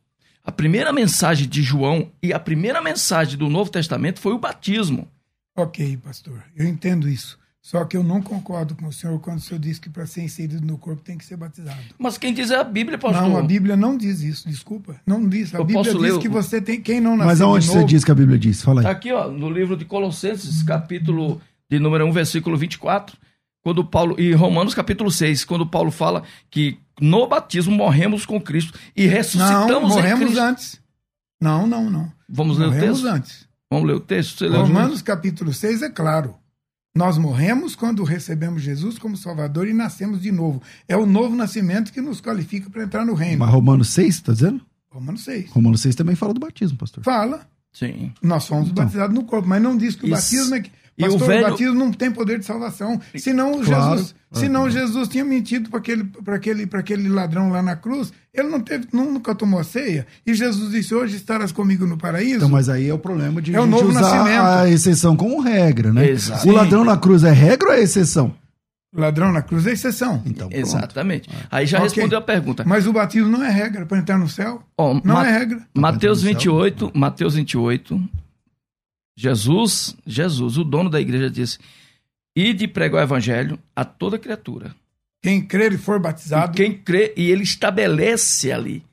[0.46, 5.08] A primeira mensagem de João e a primeira mensagem do Novo Testamento foi o batismo.
[5.56, 7.36] Ok, pastor, eu entendo isso.
[7.60, 10.22] Só que eu não concordo com o senhor quando o senhor diz que para ser
[10.22, 11.80] inserido no corpo tem que ser batizado.
[11.98, 13.28] Mas quem diz é a Bíblia, pastor.
[13.28, 14.94] Não, a Bíblia não diz isso, desculpa.
[15.04, 15.52] Não diz.
[15.52, 16.18] A eu Bíblia diz ler...
[16.20, 16.80] que você tem.
[16.80, 17.80] Quem não nasceu Mas aonde novo...
[17.80, 18.62] você diz que a Bíblia diz?
[18.62, 18.84] Fala aí.
[18.84, 23.18] Tá aqui, ó, no livro de Colossenses, capítulo de número 1, versículo 24.
[23.66, 28.78] Quando Paulo, e Romanos capítulo 6, quando Paulo fala que no batismo morremos com Cristo
[28.94, 30.80] e ressuscitamos não, morremos antes.
[31.42, 32.12] Não, não, não.
[32.28, 33.12] Vamos ler morremos o texto?
[33.16, 33.48] antes.
[33.68, 34.48] Vamos ler o texto?
[34.48, 36.36] Você Romanos capítulo 6 é claro.
[36.94, 40.62] Nós morremos quando recebemos Jesus como Salvador e nascemos de novo.
[40.86, 43.40] É o novo nascimento que nos qualifica para entrar no reino.
[43.40, 44.64] Mas Romanos 6, está dizendo?
[44.88, 45.50] Romanos 6.
[45.50, 47.02] Romanos 6 também fala do batismo, pastor.
[47.02, 47.48] Fala.
[47.72, 48.12] Sim.
[48.22, 48.84] Nós somos então.
[48.84, 50.14] batizados no corpo, mas não diz que o Isso.
[50.14, 51.46] batismo é que Pastor, o, velho...
[51.46, 52.98] o batismo não tem poder de salvação.
[53.16, 53.96] Senão, claro.
[53.96, 58.12] Jesus, senão Jesus tinha mentido para aquele, aquele, aquele ladrão lá na cruz.
[58.32, 60.06] Ele não teve, nunca tomou a ceia.
[60.26, 62.36] E Jesus disse: Hoje estarás comigo no paraíso.
[62.36, 64.42] Então, mas aí é o problema de é o novo usar nascimento.
[64.42, 66.08] a exceção como regra, né?
[66.08, 66.48] Exato.
[66.48, 68.34] O ladrão na cruz é regra ou é exceção?
[68.94, 70.22] Ladrão na cruz é exceção.
[70.24, 71.28] Então, Exatamente.
[71.50, 71.88] Aí já okay.
[71.88, 72.64] respondeu a pergunta.
[72.66, 74.62] Mas o batismo não é regra para entrar no céu?
[74.78, 75.60] Oh, não Ma é regra.
[75.74, 78.00] Mateus 28, Mateus 28,
[79.16, 81.58] Jesus, Jesus, o dono da igreja, disse:
[82.34, 84.74] Ide pregar o evangelho a toda criatura.
[85.22, 86.52] Quem crer e for batizado.
[86.52, 88.84] E quem crê, e ele estabelece ali.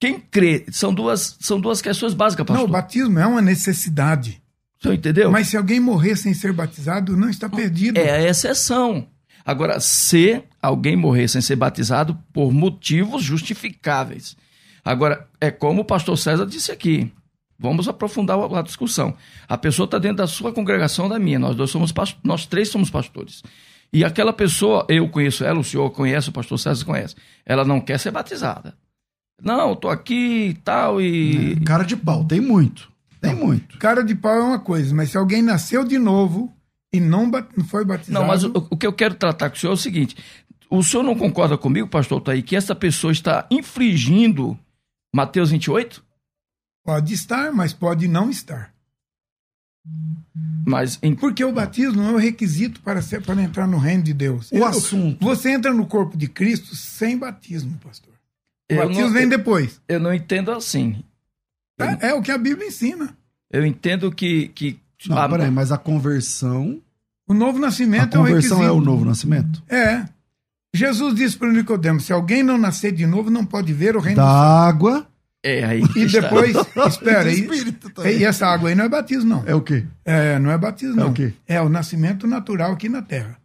[0.00, 2.62] Quem crê, são duas, são duas questões básicas, pastor.
[2.62, 4.42] Não, o batismo é uma necessidade.
[4.80, 5.30] Senhor entendeu?
[5.30, 7.98] Mas se alguém morrer sem ser batizado, não está perdido.
[7.98, 9.06] É a exceção.
[9.44, 14.36] Agora, se alguém morrer sem ser batizado por motivos justificáveis.
[14.84, 17.12] Agora, é como o pastor César disse aqui.
[17.58, 19.14] Vamos aprofundar a discussão.
[19.48, 21.38] A pessoa está dentro da sua congregação, da minha.
[21.38, 21.92] Nós dois somos
[22.22, 23.42] nós três somos pastores.
[23.92, 27.14] E aquela pessoa, eu conheço ela, o senhor conhece, o pastor César conhece.
[27.44, 28.74] Ela não quer ser batizada.
[29.42, 32.90] Não, estou aqui e tal e é, cara de pau, tem muito.
[33.20, 33.78] Tem não, muito.
[33.78, 36.52] Cara de pau é uma coisa, mas se alguém nasceu de novo
[36.92, 37.30] e não,
[37.68, 38.18] foi batizado.
[38.18, 40.16] Não, mas o, o que eu quero tratar com o senhor é o seguinte:
[40.70, 44.58] o senhor não concorda comigo, pastor Taí, que essa pessoa está infringindo
[45.14, 46.02] Mateus 28?
[46.86, 48.72] Pode estar, mas pode não estar.
[50.66, 51.14] Mas em...
[51.14, 54.50] Porque o batismo não é o requisito para, ser, para entrar no reino de Deus.
[54.52, 55.24] O assunto.
[55.24, 58.12] Você entra no corpo de Cristo sem batismo, pastor.
[58.70, 59.80] O Eu batismo não- vem depois.
[59.88, 61.02] eu não entendo assim.
[61.78, 63.16] É, é o que a Bíblia ensina.
[63.50, 64.48] Eu entendo que.
[64.48, 66.80] que Não, a- peraí, mas a conversão.
[67.28, 68.64] O novo A nascimento é o conversão requisito.
[68.64, 69.62] é o novo nascimento?
[69.68, 70.04] É.
[70.74, 74.16] Jesus disse para Nicodemo: se alguém não nascer de novo, não pode ver o reino
[74.16, 74.28] Da do
[74.68, 75.06] água
[75.46, 75.82] É, aí.
[75.94, 76.56] E depois,
[76.88, 78.18] espera, e, Espírito também.
[78.18, 79.44] e essa água aí não é batismo, não.
[79.46, 79.84] É o quê?
[80.04, 81.10] É, não é batismo, É não.
[81.10, 81.32] o quê?
[81.46, 83.36] É o nascimento natural aqui na terra.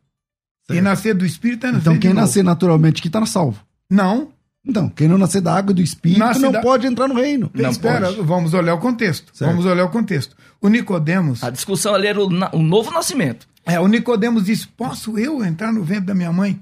[0.68, 0.78] Certo.
[0.78, 2.22] E nascer do Espírito é nascer Então de quem novo.
[2.22, 3.60] nascer naturalmente aqui tá salvo.
[3.90, 4.30] Não,
[4.66, 7.16] Então, quem não nascer da água e do espírito Nasce não da- pode entrar no
[7.16, 7.50] reino.
[7.54, 8.22] Não espera, pode.
[8.22, 9.32] vamos olhar o contexto.
[9.36, 9.50] Certo.
[9.50, 10.36] Vamos olhar o contexto.
[10.62, 13.48] O Nicodemos, A discussão ali era o, na- o novo nascimento.
[13.66, 16.62] é, o Nicodemos disse: "Posso eu entrar no ventre da minha mãe?"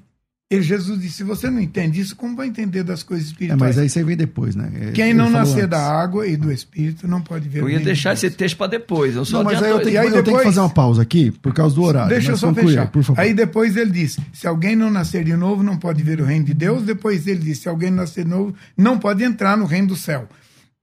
[0.52, 3.60] E Jesus disse: "Se você não entende isso, como vai entender das coisas É, espirituais?"
[3.62, 4.72] mas aí você vem depois, né?
[4.82, 5.70] É, Quem não nascer antes.
[5.70, 7.60] da água e do Espírito não pode ver.
[7.60, 8.24] Eu o ia reino de deixar Deus.
[8.24, 9.16] esse texto para depois.
[9.16, 11.30] Eu só Não, mas aí eu tenho, aí eu tenho que fazer uma pausa aqui
[11.30, 12.10] por causa do horário.
[12.10, 12.88] Deixa eu só conclui aí, fechar.
[12.92, 13.22] por favor.
[13.22, 16.46] Aí depois ele disse: se alguém não nascer de novo, não pode ver o reino
[16.46, 16.82] de Deus.
[16.82, 20.28] Depois ele disse: se alguém nascer de novo, não pode entrar no reino do céu.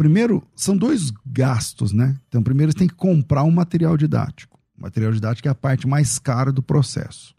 [0.01, 2.19] Primeiro, são dois gastos, né?
[2.27, 4.59] Então, primeiro você tem que comprar um material didático.
[4.75, 7.35] O material didático é a parte mais cara do processo.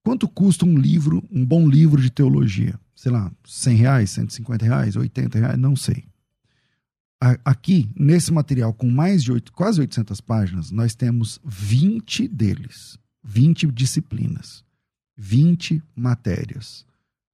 [0.00, 2.78] Quanto custa um livro, um bom livro de teologia?
[2.94, 6.04] Sei lá, 100 reais, 150 reais, 80 reais, não sei.
[7.44, 13.66] Aqui, nesse material com mais de oito, quase 800 páginas, nós temos 20 deles, 20
[13.66, 14.64] disciplinas,
[15.16, 16.86] 20 matérias,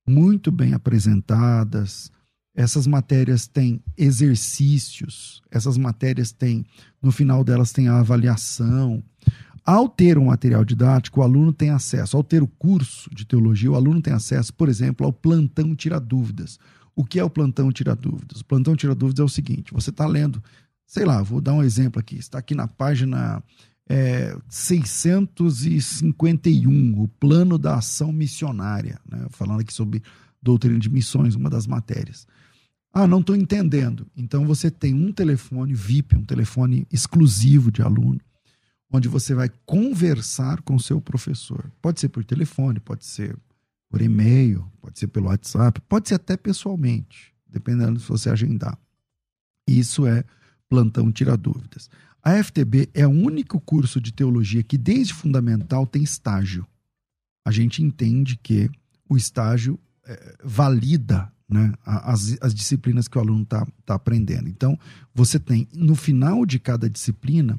[0.08, 2.10] muito bem apresentadas.
[2.56, 6.64] Essas matérias têm exercícios, essas matérias têm,
[7.02, 9.04] no final delas tem a avaliação.
[9.62, 13.70] Ao ter um material didático, o aluno tem acesso, ao ter o curso de teologia,
[13.70, 16.58] o aluno tem acesso, por exemplo, ao plantão tira dúvidas.
[16.94, 18.40] O que é o plantão tira dúvidas?
[18.40, 20.42] O plantão tira dúvidas é o seguinte: você está lendo,
[20.86, 23.42] sei lá, vou dar um exemplo aqui, está aqui na página
[23.86, 29.26] é, 651, o plano da ação missionária, né?
[29.30, 30.02] falando aqui sobre
[30.42, 32.26] doutrina de missões, uma das matérias.
[32.98, 34.06] Ah, não estou entendendo.
[34.16, 38.18] Então você tem um telefone VIP, um telefone exclusivo de aluno,
[38.90, 41.70] onde você vai conversar com o seu professor.
[41.82, 43.36] Pode ser por telefone, pode ser
[43.90, 48.78] por e-mail, pode ser pelo WhatsApp, pode ser até pessoalmente, dependendo se você agendar.
[49.68, 50.24] Isso é
[50.66, 51.90] plantão tira dúvidas.
[52.22, 56.66] A FTB é o único curso de teologia que desde fundamental tem estágio.
[57.44, 58.70] A gente entende que
[59.06, 64.48] o estágio eh, valida né, as, as disciplinas que o aluno está tá aprendendo.
[64.48, 64.78] Então,
[65.14, 67.58] você tem no final de cada disciplina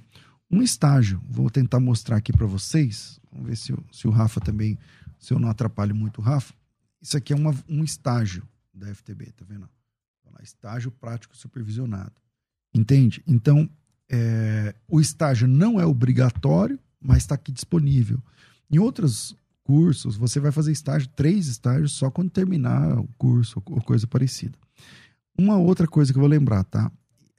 [0.51, 1.21] um estágio.
[1.29, 3.19] Vou tentar mostrar aqui para vocês.
[3.31, 4.77] Vamos ver se, o- se o Rafa também,
[5.19, 6.53] se eu não atrapalho muito o Rafa.
[7.01, 9.67] Isso aqui é uma- um estágio da FTB, tá vendo?
[10.43, 12.13] Estágio prático supervisionado.
[12.73, 13.23] Entende?
[13.25, 13.67] Então,
[14.09, 18.21] é, o estágio não é obrigatório, mas está aqui disponível.
[18.69, 19.35] Em outros
[19.67, 24.57] cursos, você vai fazer estágio, três estágios, só quando terminar o curso ou coisa parecida.
[25.37, 26.89] Uma outra coisa que eu vou lembrar, tá?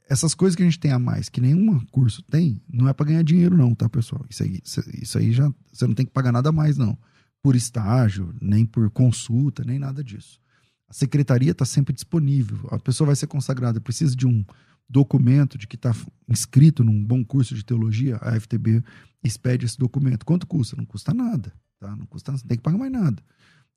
[0.07, 3.07] Essas coisas que a gente tem a mais, que nenhum curso tem, não é para
[3.07, 4.23] ganhar dinheiro, não, tá, pessoal?
[4.29, 5.51] Isso aí, isso, aí já.
[5.73, 6.95] Você não tem que pagar nada mais, não.
[7.41, 10.39] Por estágio, nem por consulta, nem nada disso.
[10.87, 12.59] A secretaria está sempre disponível.
[12.69, 14.45] A pessoa vai ser consagrada, precisa de um,
[14.89, 15.95] documento de que está
[16.27, 18.83] inscrito num bom curso de teologia, a FTB
[19.23, 20.25] expede esse documento.
[20.25, 20.75] Quanto custa?
[20.75, 21.95] Não custa nada, tá?
[21.95, 23.21] Não custa, não tem que pagar mais nada.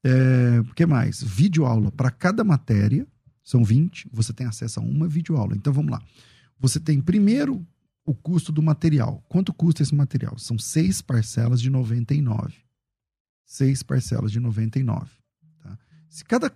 [0.05, 1.23] É, o que mais?
[1.23, 3.07] Vídeo aula para cada matéria,
[3.45, 5.55] são 20, você tem acesso a uma vídeo aula.
[5.55, 6.03] Então vamos lá.
[6.59, 7.65] Você tem primeiro
[8.05, 9.23] o custo do material.
[9.29, 10.39] Quanto custa esse material?
[10.39, 12.55] São seis parcelas de 99.
[13.45, 15.11] Seis parcelas de 99.
[15.63, 15.79] Tá?
[16.09, 16.53] Se cada,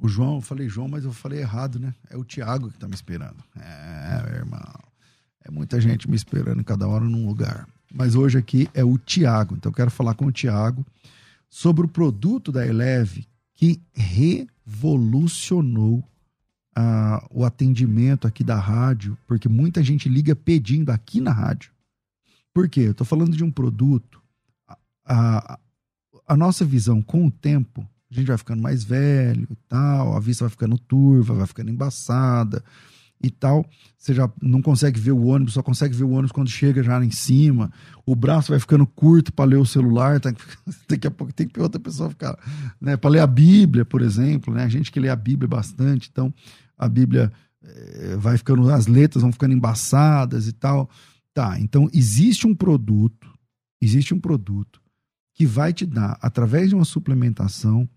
[0.00, 1.94] O João, eu falei João, mas eu falei errado, né?
[2.08, 3.36] É o Tiago que está me esperando.
[3.56, 4.80] É, meu irmão.
[5.44, 9.56] É muita gente me esperando cada hora num lugar mas hoje aqui é o Tiago.
[9.56, 10.86] Então eu quero falar com o Tiago
[11.48, 19.82] sobre o produto da Eleve que revolucionou uh, o atendimento aqui da rádio, porque muita
[19.82, 21.72] gente liga pedindo aqui na rádio.
[22.54, 22.80] Por quê?
[22.80, 24.22] Eu estou falando de um produto.
[24.66, 25.58] A, a,
[26.28, 30.20] a nossa visão com o tempo, a gente vai ficando mais velho e tal, a
[30.20, 32.62] vista vai ficando turva, vai ficando embaçada
[33.22, 33.64] e tal.
[33.96, 37.04] Você já não consegue ver o ônibus, só consegue ver o ônibus quando chega já
[37.04, 37.70] em cima.
[38.06, 40.18] O braço vai ficando curto para ler o celular.
[40.20, 40.32] Tá?
[40.88, 42.38] Daqui a pouco tem que outra pessoa ficar.
[42.80, 42.96] Né?
[42.96, 44.54] Para ler a Bíblia, por exemplo.
[44.54, 44.64] Né?
[44.64, 46.32] A gente que lê a Bíblia bastante, então
[46.78, 47.30] a Bíblia
[47.62, 48.68] é, vai ficando.
[48.70, 50.88] As letras vão ficando embaçadas e tal.
[51.32, 53.32] Tá, então existe um produto,
[53.80, 54.80] existe um produto
[55.32, 57.88] que vai te dar, através de uma suplementação,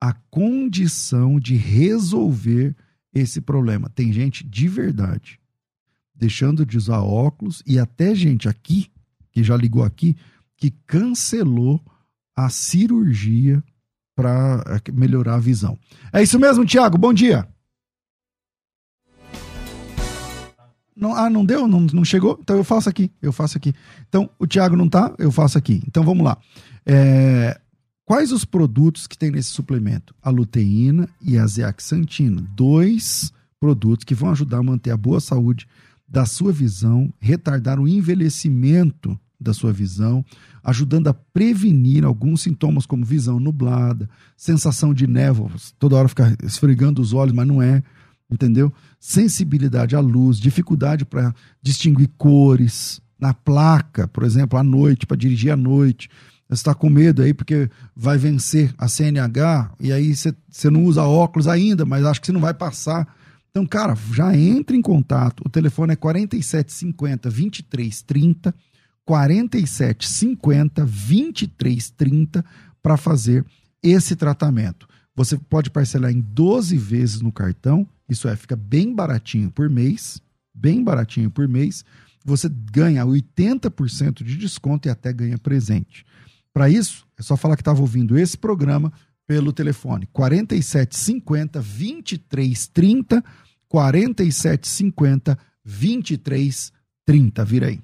[0.00, 2.76] a condição de resolver
[3.12, 3.88] esse problema.
[3.88, 5.40] Tem gente de verdade
[6.18, 8.90] deixando de usar óculos e até gente aqui,
[9.30, 10.16] que já ligou aqui,
[10.56, 11.80] que cancelou
[12.34, 13.62] a cirurgia
[14.16, 15.78] para é, melhorar a visão.
[16.12, 16.98] É isso mesmo, Tiago.
[16.98, 17.46] Bom dia.
[20.96, 21.68] Não, ah, não deu?
[21.68, 22.36] Não, não chegou?
[22.42, 23.12] Então eu faço aqui.
[23.22, 23.72] Eu faço aqui.
[24.08, 25.80] Então, o Tiago não tá, eu faço aqui.
[25.86, 26.36] Então vamos lá.
[26.84, 27.60] É,
[28.08, 30.14] Quais os produtos que tem nesse suplemento?
[30.22, 35.68] A luteína e a zeaxantina, dois produtos que vão ajudar a manter a boa saúde
[36.08, 40.24] da sua visão, retardar o envelhecimento da sua visão,
[40.64, 47.02] ajudando a prevenir alguns sintomas como visão nublada, sensação de névoa, toda hora ficar esfregando
[47.02, 47.82] os olhos, mas não é,
[48.30, 48.72] entendeu?
[48.98, 55.52] Sensibilidade à luz, dificuldade para distinguir cores na placa, por exemplo, à noite, para dirigir
[55.52, 56.08] à noite
[56.50, 61.46] está com medo aí porque vai vencer a CNH e aí você não usa óculos
[61.46, 63.06] ainda, mas acho que você não vai passar.
[63.50, 65.42] Então, cara, já entre em contato.
[65.44, 68.54] O telefone é 4750 2330,
[69.04, 72.44] 4750 2330
[72.82, 73.44] para fazer
[73.82, 74.88] esse tratamento.
[75.14, 80.22] Você pode parcelar em 12 vezes no cartão, isso é, fica bem baratinho por mês,
[80.54, 81.84] bem baratinho por mês.
[82.24, 86.04] Você ganha 80% de desconto e até ganha presente.
[86.52, 88.92] Para isso, é só falar que estava ouvindo esse programa
[89.26, 93.22] pelo telefone 4750 2330
[93.68, 97.44] 4750 2330.
[97.44, 97.80] Vira aí.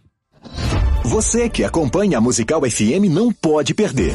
[1.04, 4.14] Você que acompanha a Musical FM não pode perder.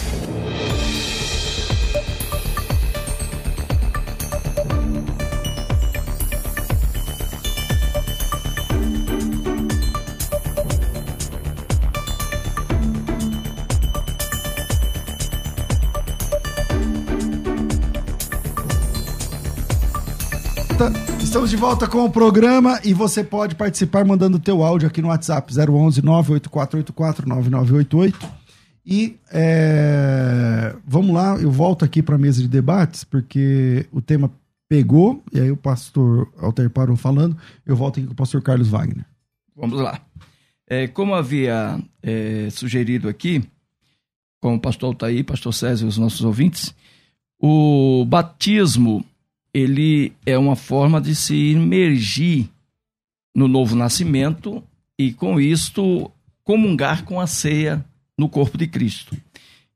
[21.51, 25.09] de volta com o programa e você pode participar mandando o teu áudio aqui no
[25.09, 28.29] WhatsApp 011 98484 9988.
[28.85, 34.31] E é, vamos lá, eu volto aqui para a mesa de debates, porque o tema
[34.69, 37.35] pegou, e aí o pastor Alter parou falando,
[37.65, 39.05] eu volto aqui com o pastor Carlos Wagner.
[39.53, 39.99] Vamos lá.
[40.69, 43.43] É, como havia é, sugerido aqui,
[44.39, 46.73] com o pastor Altair, pastor César e os nossos ouvintes,
[47.37, 49.03] o batismo
[49.53, 52.49] ele é uma forma de se imergir
[53.35, 54.63] no novo nascimento
[54.97, 56.11] e, com isto,
[56.43, 57.83] comungar com a ceia
[58.17, 59.15] no corpo de Cristo.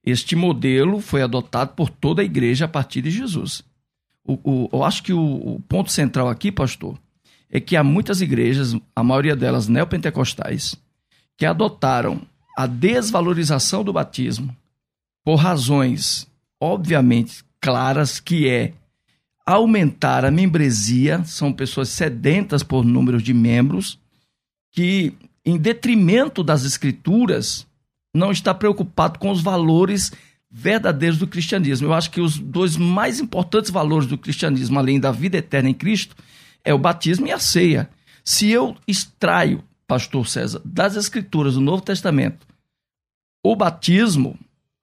[0.04, 3.64] Este modelo foi adotado por toda a igreja a partir de Jesus.
[4.24, 6.98] O, o, eu acho que o, o ponto central aqui, pastor,
[7.50, 10.76] é que há muitas igrejas, a maioria delas neopentecostais,
[11.38, 12.22] que adotaram
[12.58, 14.56] a desvalorização do batismo
[15.24, 16.28] por razões,
[16.60, 18.74] obviamente, claras, que é
[19.46, 24.00] aumentar a membresia, são pessoas sedentas por número de membros,
[24.72, 25.14] que,
[25.46, 27.68] em detrimento das escrituras,
[28.14, 30.12] não está preocupado com os valores
[30.50, 31.88] verdadeiros do cristianismo.
[31.88, 35.74] Eu acho que os dois mais importantes valores do cristianismo, além da vida eterna em
[35.74, 36.16] Cristo,
[36.64, 37.90] é o batismo e a ceia.
[38.24, 42.48] Se eu extraio, pastor César, das escrituras do Novo Testamento,
[43.44, 44.40] o batismo,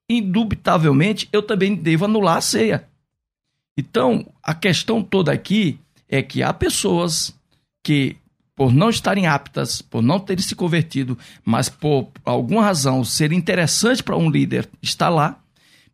[0.09, 2.89] indubitavelmente eu também devo anular a ceia.
[3.77, 7.35] Então, a questão toda aqui é que há pessoas
[7.83, 8.17] que,
[8.55, 14.03] por não estarem aptas, por não terem se convertido, mas por alguma razão ser interessante
[14.03, 15.43] para um líder estar lá,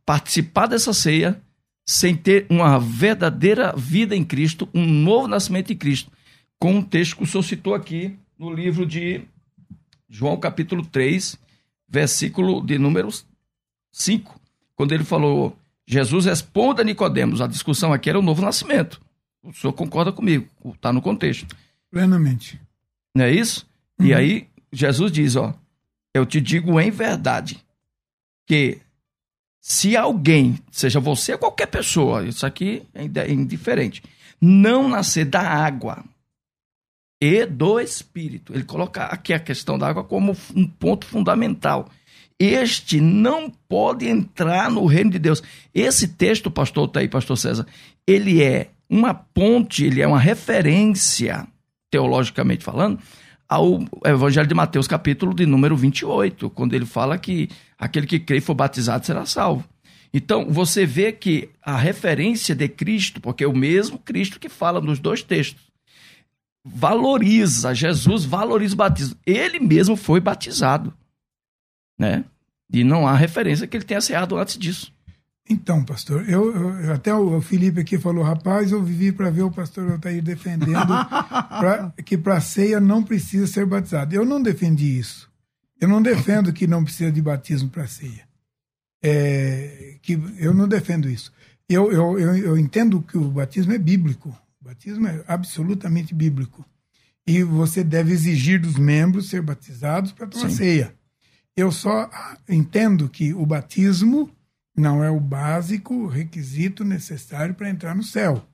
[0.04, 1.40] participar dessa ceia,
[1.86, 6.10] sem ter uma verdadeira vida em Cristo, um novo nascimento em Cristo,
[6.58, 9.22] com um texto que o senhor citou aqui no livro de
[10.08, 11.38] João, capítulo 3,
[11.88, 13.08] versículo de número
[13.92, 14.38] 5,
[14.74, 15.57] quando ele falou
[15.90, 17.40] Jesus responde a Nicodemos.
[17.40, 19.00] A discussão aqui era o novo nascimento.
[19.42, 20.46] O senhor concorda comigo?
[20.74, 21.56] Está no contexto.
[21.90, 22.60] Plenamente.
[23.16, 23.66] Não é isso?
[23.98, 24.06] Uhum.
[24.06, 25.54] E aí, Jesus diz: Ó,
[26.14, 27.64] eu te digo em verdade
[28.46, 28.82] que
[29.62, 34.02] se alguém, seja você ou qualquer pessoa, isso aqui é indiferente,
[34.38, 36.04] não nascer da água
[37.18, 41.88] e do espírito, ele coloca aqui a questão da água como um ponto fundamental
[42.38, 45.42] este não pode entrar no reino de Deus.
[45.74, 47.66] Esse texto, pastor tá aí, pastor César,
[48.06, 51.46] ele é uma ponte, ele é uma referência,
[51.90, 52.98] teologicamente falando,
[53.48, 58.38] ao Evangelho de Mateus, capítulo de número 28, quando ele fala que aquele que crê
[58.38, 59.64] e for batizado será salvo.
[60.12, 64.80] Então, você vê que a referência de Cristo, porque é o mesmo Cristo que fala
[64.80, 65.62] nos dois textos,
[66.64, 69.16] valoriza, Jesus valoriza o batismo.
[69.26, 70.94] Ele mesmo foi batizado
[71.98, 72.24] né?
[72.72, 74.92] E não há referência que ele tenha ceado antes disso.
[75.50, 79.50] Então, pastor, eu, eu, até o Felipe aqui falou, rapaz, eu vivi para ver o
[79.50, 80.86] pastor Altair defendendo
[81.48, 84.14] pra, que para ceia não precisa ser batizado.
[84.14, 85.30] Eu não defendi isso.
[85.80, 88.28] Eu não defendo que não precisa de batismo para ceia.
[89.02, 91.32] É, que eu não defendo isso.
[91.66, 94.28] Eu, eu, eu, eu entendo que o batismo é bíblico.
[94.60, 96.66] O batismo é absolutamente bíblico.
[97.26, 100.56] E você deve exigir dos membros ser batizados para tomar Sim.
[100.56, 100.94] ceia.
[101.58, 102.08] Eu só
[102.48, 104.30] entendo que o batismo
[104.76, 108.46] não é o básico requisito necessário para entrar no céu.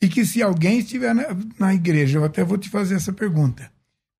[0.00, 1.24] E que se alguém estiver na,
[1.58, 3.70] na, igreja, eu até vou te fazer essa pergunta.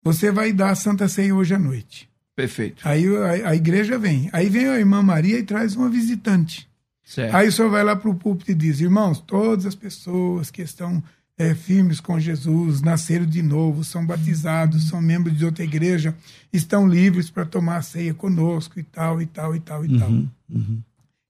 [0.02, 2.06] Você vai dar a Santa Ceia hoje à noite.
[2.36, 2.86] Perfeito.
[2.86, 4.28] Aí a, a igreja vem.
[4.34, 6.68] Aí vem a irmã Maria e traz uma visitante.
[7.02, 7.34] Certo.
[7.34, 10.60] Aí o senhor vai lá para o púlpito e diz: Irmãos, todas as pessoas que
[10.60, 11.02] estão
[11.36, 16.14] é, firmes com Jesus, nasceram de novo, são batizados, são membros de outra igreja,
[16.52, 20.08] estão livres para tomar ceia conosco e tal, e tal, e tal, e tal.
[20.10, 20.80] Uhum.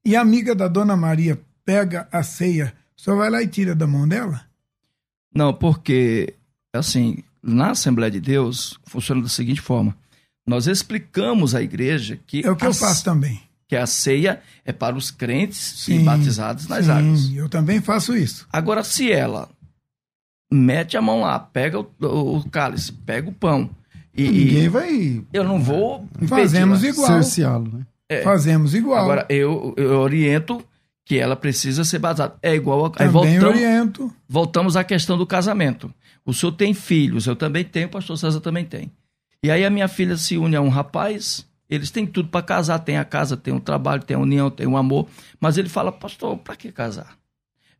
[0.04, 3.86] E a amiga da Dona Maria pega a ceia, só vai lá e tira da
[3.86, 4.42] mão dela?
[5.34, 6.34] Não, porque,
[6.72, 9.96] assim, na Assembleia de Deus, funciona da seguinte forma.
[10.46, 13.40] Nós explicamos à igreja que, É o que a, eu faço também.
[13.66, 17.32] que a ceia é para os crentes Sim, e batizados nas sim, águas.
[17.34, 18.46] Eu também faço isso.
[18.52, 19.48] Agora, se ela
[20.54, 23.70] mete a mão lá, pega o, o cálice, pega o pão,
[24.16, 27.06] e, Ninguém vai eu não vou Fazemos igual.
[27.08, 27.86] cerceá-lo, né?
[28.08, 28.22] É.
[28.22, 29.02] Fazemos igual.
[29.02, 30.64] Agora, eu, eu oriento
[31.04, 32.36] que ela precisa ser batizada.
[32.40, 32.88] É igual a.
[32.88, 34.12] Aí também voltamos, oriento.
[34.28, 35.92] voltamos à questão do casamento.
[36.24, 38.90] O senhor tem filhos, eu também tenho, o pastor César também tem.
[39.42, 42.78] E aí a minha filha se une a um rapaz, eles têm tudo para casar,
[42.78, 45.06] tem a casa, tem o trabalho, tem a união, tem o amor,
[45.38, 47.16] mas ele fala, pastor, para que casar?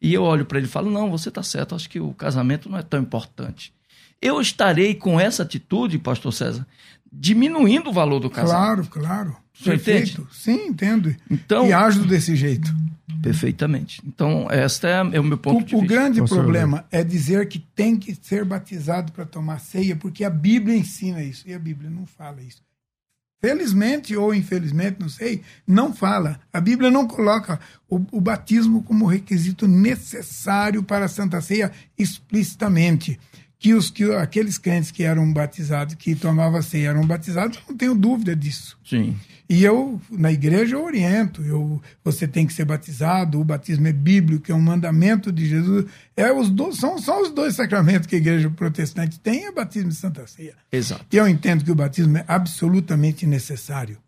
[0.04, 2.68] E eu olho para ele e falo, não, você está certo, acho que o casamento
[2.68, 3.72] não é tão importante.
[4.20, 6.66] Eu estarei com essa atitude, pastor César,
[7.10, 8.90] diminuindo o valor do casamento.
[8.90, 9.36] Claro, claro.
[9.54, 10.28] Você Perfeito.
[10.30, 11.16] Sim, entendo.
[11.30, 12.70] Então, E ajo desse jeito.
[13.22, 14.02] perfeitamente.
[14.06, 15.94] Então, este é, é o meu ponto de O, o vista.
[15.94, 20.28] grande Pastor problema é dizer que tem que ser batizado para tomar ceia, porque a
[20.28, 22.62] Bíblia ensina isso e a Bíblia não fala isso.
[23.44, 26.40] Felizmente ou infelizmente, não sei, não fala.
[26.50, 33.20] A Bíblia não coloca o, o batismo como requisito necessário para a Santa Ceia explicitamente.
[33.58, 37.94] Que, os, que aqueles crentes que eram batizados, que tomavam ceia, eram batizados, não tenho
[37.94, 38.78] dúvida disso.
[38.82, 39.14] Sim.
[39.48, 41.42] E eu, na igreja, eu oriento.
[41.42, 45.84] Eu, você tem que ser batizado, o batismo é bíblico, é um mandamento de Jesus.
[46.16, 49.90] É os dois, são só os dois sacramentos que a igreja protestante tem, é batismo
[49.90, 50.54] e Santa Ceia.
[50.72, 51.04] Exato.
[51.12, 53.98] E eu entendo que o batismo é absolutamente necessário.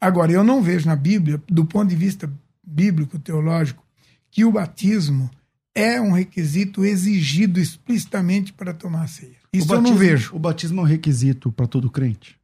[0.00, 2.28] Agora, eu não vejo na Bíblia, do ponto de vista
[2.66, 3.84] bíblico, teológico,
[4.30, 5.30] que o batismo
[5.74, 9.36] é um requisito exigido explicitamente para tomar a ceia.
[9.52, 10.34] Isso O eu não batismo- vejo.
[10.34, 12.39] O batismo é um requisito para todo crente.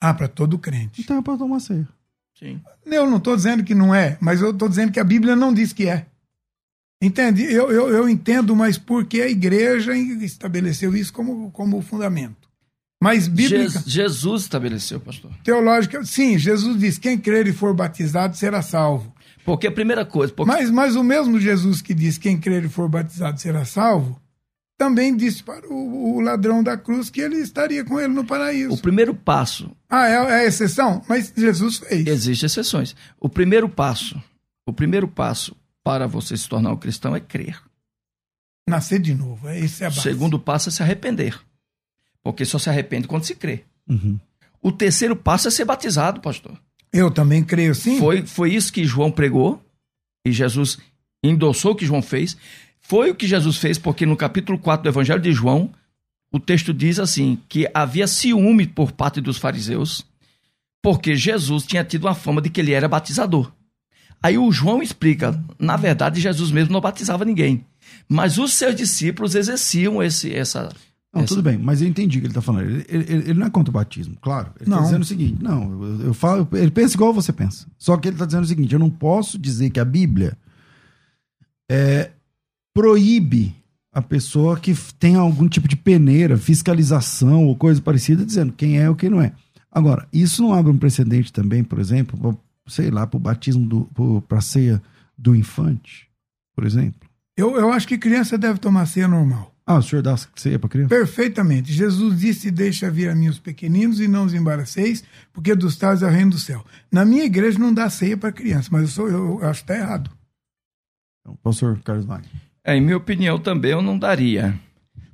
[0.00, 1.00] Ah, para todo crente.
[1.00, 1.88] Então é para tomar ceia.
[2.38, 2.60] Sim.
[2.84, 5.52] Eu não estou dizendo que não é, mas eu estou dizendo que a Bíblia não
[5.54, 6.06] diz que é.
[7.02, 7.42] Entende?
[7.42, 12.48] Eu, eu, eu entendo, mas porque a igreja estabeleceu isso como, como fundamento.
[13.02, 15.30] Mas bíblica, Je- Jesus estabeleceu, pastor.
[15.42, 19.12] teológica, sim, Jesus diz: quem crer e for batizado será salvo.
[19.44, 22.68] Porque a primeira coisa, porque Mas, mas o mesmo Jesus que diz: quem crer e
[22.68, 24.18] for batizado será salvo,
[24.76, 28.72] também disse para o, o ladrão da cruz que ele estaria com ele no paraíso.
[28.74, 31.02] o primeiro passo, Ah, é, é a exceção?
[31.08, 32.06] Mas Jesus fez.
[32.06, 32.94] existem exceções.
[33.20, 34.20] O primeiro passo,
[34.66, 37.60] o primeiro passo para você se tornar um cristão é crer.
[38.68, 39.46] Nascer de novo.
[39.48, 40.02] é- Esse é a O base.
[40.02, 41.38] segundo passo é se arrepender.
[42.22, 43.64] Porque só se arrepende quando se crê.
[43.88, 44.18] Uhum.
[44.62, 46.58] O terceiro passo é ser batizado, pastor.
[46.90, 47.98] Eu também creio, sim.
[47.98, 49.62] Foi, foi isso que João pregou
[50.26, 50.78] e Jesus
[51.22, 52.36] endossou o que João fez.
[52.86, 55.70] Foi o que Jesus fez, porque no capítulo 4 do Evangelho de João,
[56.32, 60.04] o texto diz assim: que havia ciúme por parte dos fariseus,
[60.82, 63.50] porque Jesus tinha tido uma fama de que ele era batizador.
[64.22, 67.64] Aí o João explica: na verdade, Jesus mesmo não batizava ninguém,
[68.08, 70.68] mas os seus discípulos exerciam esse, essa.
[71.12, 72.68] Não, essa- tudo bem, mas eu entendi o que ele está falando.
[72.68, 74.50] Ele, ele- ele não é contra o batismo, claro.
[74.56, 74.82] Ele está Não.
[74.82, 77.66] dizendo o seguinte: não, eu, eu falo, ele pensa igual você pensa.
[77.78, 80.36] Só que ele está dizendo o seguinte: eu não posso dizer que a Bíblia
[81.70, 82.10] é,
[82.74, 83.54] proíbe
[83.92, 88.90] a pessoa que tem algum tipo de peneira, fiscalização ou coisa parecida, dizendo quem é
[88.90, 89.32] ou quem não é.
[89.70, 92.34] Agora, isso não abre um precedente também, por exemplo, pra,
[92.66, 93.88] sei lá, para o batismo,
[94.28, 94.82] para a ceia
[95.16, 96.08] do infante,
[96.54, 97.08] por exemplo?
[97.36, 99.52] Eu, eu acho que criança deve tomar ceia normal.
[99.66, 100.90] Ah, o senhor dá ceia para criança?
[100.90, 101.72] Perfeitamente.
[101.72, 105.02] Jesus disse: Deixa vir a mim os pequeninos e não os embaraceis,
[105.32, 106.64] porque dos tais é o reino do céu.
[106.92, 109.72] Na minha igreja não dá ceia para criança, mas eu, sou, eu, eu acho que
[109.72, 110.10] está errado.
[111.20, 112.30] Então, pastor Carlos Wagner.
[112.64, 114.58] É, em minha opinião, também eu não daria.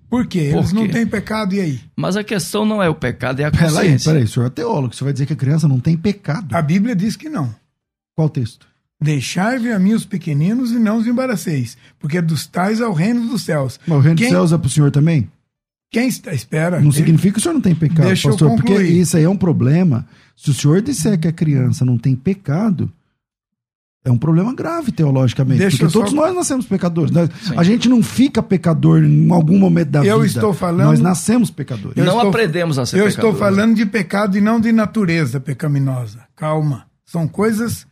[0.08, 0.50] Por quê?
[0.52, 1.80] Por Eles não têm pecado, e aí?
[1.96, 4.10] Mas a questão não é o pecado, é a Peraí, consciência.
[4.12, 6.54] peraí, o senhor é teólogo, você vai dizer que a criança não tem pecado.
[6.54, 7.54] A Bíblia diz que não.
[8.16, 8.66] Qual texto?
[9.02, 12.92] Deixai vir a mim os pequeninos e não os embaraceis, porque dos tais é o
[12.92, 13.80] reino dos céus.
[13.86, 15.28] Mas o reino Quem- dos céus é pro senhor também?
[15.92, 16.32] Quem está.
[16.34, 16.78] Espera.
[16.80, 19.24] Não ele- significa que o senhor não tem pecado, Deixa eu pastor, porque isso aí
[19.24, 20.06] é um problema.
[20.36, 22.92] Se o senhor disser que a criança não tem pecado,
[24.04, 25.58] é um problema grave teologicamente.
[25.58, 27.10] Deixa porque eu só- todos nós nascemos pecadores.
[27.10, 27.54] Nós- Sim.
[27.56, 30.26] a gente não fica pecador em algum momento da Eu vida.
[30.26, 31.96] estou falando- Nós nascemos pecadores.
[31.96, 33.14] Eu não estou- aprendemos a ser Eu pecadores.
[33.34, 36.20] estou falando de pecado e não de natureza pecaminosa.
[36.34, 36.86] Calma.
[37.04, 37.86] São coisas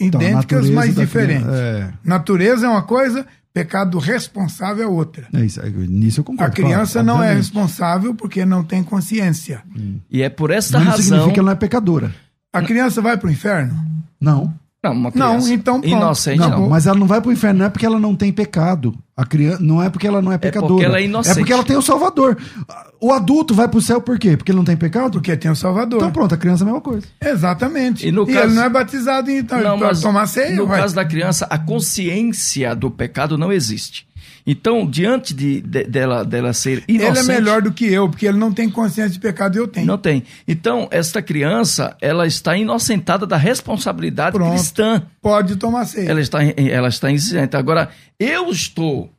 [0.00, 1.44] Então, a idênticas, mas diferentes.
[1.46, 5.28] criança- Natureza é uma coisa, pecado responsável é outra.
[5.32, 6.54] É, é isso, é, nisso eu A concordo.
[6.54, 7.42] criança claro, não é obviamente.
[7.44, 9.62] responsável porque não tem consciência.
[10.10, 11.04] E é por esta Mas não razão.
[11.04, 12.14] significa que ela não é pecadora.
[12.52, 13.74] A criança vai para o inferno?
[14.20, 14.52] Não.
[14.88, 15.92] Não, uma Não, criança então pronto.
[15.96, 16.68] inocente Não, não.
[16.68, 18.94] mas ela não vai pro inferno não é porque ela não tem pecado.
[19.16, 20.72] A criança não é porque ela não é pecadora.
[20.74, 21.32] porque ela é inocente.
[21.32, 22.36] É porque ela tem o Salvador.
[23.00, 24.36] O adulto vai pro céu por quê?
[24.36, 25.12] Porque ele não tem pecado?
[25.12, 25.98] Porque tem o Salvador.
[25.98, 27.06] Então pronto, a criança é a mesma coisa.
[27.24, 28.04] Exatamente.
[28.04, 30.54] E E, no caso- ele não é batizado, então Não, ele pode mas tomar ceia.
[30.54, 30.80] no vai.
[30.80, 34.05] caso da criança, a consciência do pecado não existe.
[34.46, 37.18] Então, diante de, de- dela, dela ser inocente...
[37.18, 39.66] Ele é melhor do que eu, porque ele não tem consciência de pecado e eu
[39.66, 39.86] tenho.
[39.86, 40.22] Não tem.
[40.46, 44.52] Então, esta criança, ela está inocentada da responsabilidade Pronto.
[44.52, 45.02] cristã.
[45.20, 46.08] Pode tomar ceia.
[46.10, 47.58] Ela está, ela está isenta.
[47.58, 47.90] Agora,
[48.20, 49.10] eu estou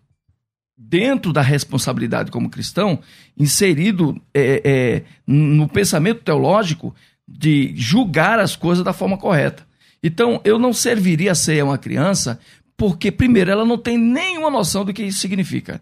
[0.77, 2.99] dentro da responsabilidade como cristão,
[3.37, 6.95] inserido é, é, no pensamento teológico
[7.27, 9.67] de julgar as coisas da forma correta.
[10.01, 12.39] Então, eu não serviria a ceia a uma criança,
[12.77, 15.81] porque, primeiro, ela não tem nenhuma noção do que isso significa.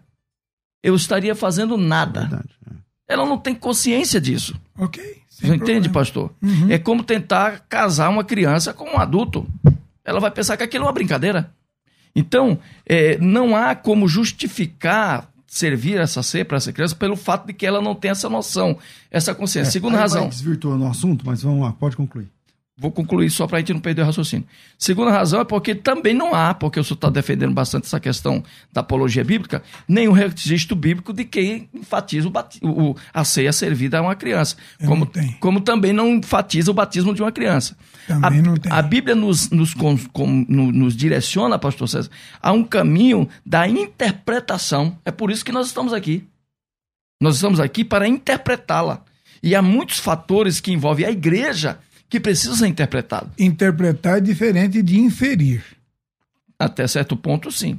[0.82, 2.20] Eu estaria fazendo nada.
[2.22, 2.48] Verdade.
[2.70, 2.74] é.
[3.08, 4.58] Ela não tem consciência disso.
[4.76, 5.22] Ok.
[5.28, 6.32] Você entende, pastor?
[6.68, 9.46] É como tentar casar uma criança com um adulto.
[10.04, 11.52] Ela vai pensar que aquilo é uma brincadeira.
[12.14, 17.52] Então, é, não há como justificar servir essa ceia para essa criança pelo fato de
[17.52, 18.78] que ela não tem essa noção,
[19.10, 19.72] essa consciência.
[19.72, 22.28] Segunda Aí razão, Vai desvirtuando o assunto, mas vamos lá, pode concluir.
[22.78, 24.46] Vou concluir só para a gente não perder o raciocínio.
[24.78, 28.44] Segunda razão é porque também não há, porque o senhor está defendendo bastante essa questão
[28.70, 33.98] da apologia bíblica, nenhum registro bíblico de que enfatiza o bati- o- a ceia servida
[33.98, 34.56] a uma criança.
[34.78, 35.06] Eu Como,
[35.40, 37.76] como também não enfatiza o batismo de uma criança.
[38.06, 38.70] Também a, não tem.
[38.70, 39.96] a Bíblia nos, nos, com-
[40.46, 42.10] no- nos direciona, pastor César,
[42.42, 44.98] a um caminho da interpretação.
[45.04, 46.24] É por isso que nós estamos aqui.
[47.22, 49.02] Nós estamos aqui para interpretá-la.
[49.42, 51.78] E há muitos fatores que envolvem a igreja
[52.08, 53.30] que precisam ser interpretados.
[53.38, 55.62] Interpretar é diferente de inferir.
[56.58, 57.78] Até certo ponto, sim.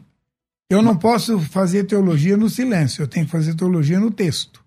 [0.69, 4.61] Eu não posso fazer teologia no silêncio, eu tenho que fazer teologia no texto.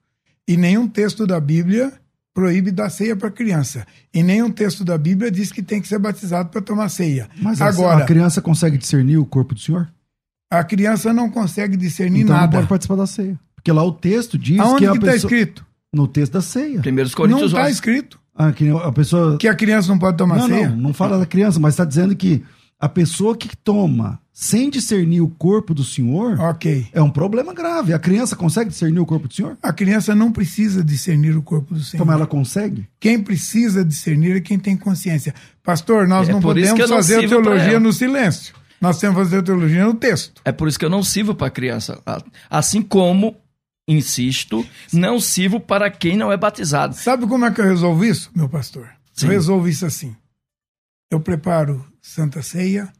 [0.48, 1.92] E nenhum texto da Bíblia
[2.32, 3.86] proíbe dar ceia para criança.
[4.12, 7.28] E nenhum texto da Bíblia diz que tem que ser batizado para tomar ceia.
[7.36, 9.88] Mas a- Agora, a criança consegue discernir o corpo do Senhor?
[10.52, 12.56] a criança não consegue discernir então não nada.
[12.56, 13.38] pode participar da ceia.
[13.54, 15.16] Porque lá o texto diz Aonde que que a está pessoa...
[15.32, 15.66] escrito?
[15.94, 16.80] No texto da ceia.
[16.80, 17.70] Primeiros Não Coríntios está 11.
[17.72, 19.36] escrito Ah, que a pessoa...
[19.36, 20.70] que a criança não pode tomar não, ceia.
[20.70, 22.42] não, não fala da criança, mas está dizendo que
[22.78, 26.86] a pessoa que toma sem discernir o corpo do Senhor Ok.
[26.94, 27.92] é um problema grave.
[27.92, 29.58] A criança consegue discernir o corpo do Senhor?
[29.62, 32.02] A criança não precisa discernir o corpo do Senhor.
[32.02, 32.88] Então ela consegue?
[32.98, 35.34] Quem precisa discernir é quem tem consciência.
[35.62, 38.54] Pastor, nós É não podemos não fazer teologia no silêncio.
[38.80, 40.40] Nós temos que fazer teologia no texto.
[40.42, 42.00] É por isso que eu não sirvo para criança.
[42.48, 43.36] Assim como,
[43.92, 46.94] insisto, não sirvo para quem não é batizado.
[46.94, 48.88] Sabe como é que eu resolvo isso, meu pastor?
[49.12, 49.26] Sim.
[49.26, 50.14] Eu resolvo isso assim.
[51.10, 52.92] Eu preparo Santa Ceia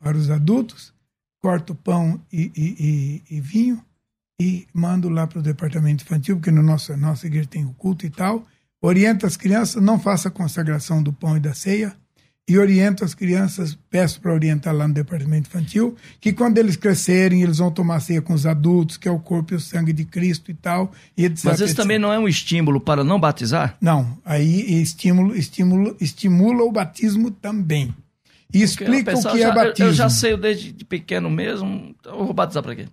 [0.00, 0.92] para os adultos,
[1.40, 3.84] corto pão e, e- e- e vinho
[4.40, 8.06] e mando lá para o departamento infantil, porque no nosso, nossa igreja tem o culto
[8.06, 8.46] e tal.
[8.80, 11.96] Oriento as crianças, não faça consagração do pão e da ceia.
[12.48, 17.42] E oriento as crianças, peço para orientar lá no departamento infantil, que quando eles crescerem,
[17.42, 20.04] eles vão tomar ceia com os adultos, que é o corpo e o sangue de
[20.06, 21.44] Cristo e tal, e etc.
[21.44, 21.76] Mas etc.
[21.76, 23.76] também não é um estímulo para não batizar?
[23.80, 27.94] Não, aí estímulo, estímulo, estimula o batismo também.
[28.54, 29.84] E explica o que já- é batismo.
[29.84, 32.86] Eu, eu já sei desde de pequeno mesmo, então eu vou batizar para quê?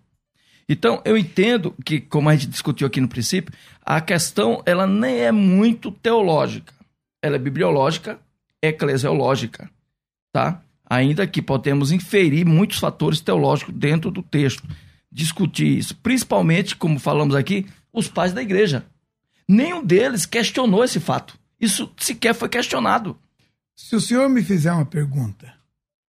[0.68, 3.54] Então, eu entendo que, como a gente discutiu aqui no princípio,
[3.86, 6.74] a questão ela nem é muito teológica.
[7.22, 8.20] Ela é bibliológica,
[8.68, 9.70] eclesiológica,
[10.32, 10.62] tá?
[10.88, 14.64] Ainda que podemos inferir muitos fatores teológicos dentro do texto.
[15.12, 18.86] Discutir isso, principalmente, como falamos aqui, os pais da igreja.
[19.48, 21.38] Nenhum deles questionou esse fato.
[21.60, 23.18] Isso sequer foi questionado.
[23.76, 25.54] Se o senhor me fizer uma pergunta,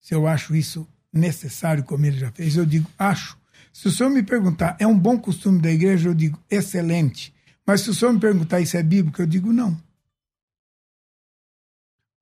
[0.00, 3.36] se eu acho isso necessário, como ele já fez, eu digo, acho.
[3.72, 7.32] Se o senhor me perguntar, é um bom costume da igreja, eu digo, excelente.
[7.66, 9.76] Mas se o senhor me perguntar, isso é bíblico, eu digo, não.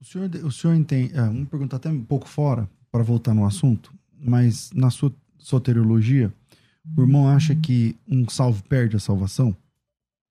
[0.00, 1.14] O senhor, o senhor entende.
[1.14, 6.32] É, vamos perguntar até um pouco fora, para voltar no assunto, mas na sua soteriologia,
[6.96, 9.54] o irmão acha que um salvo perde a salvação?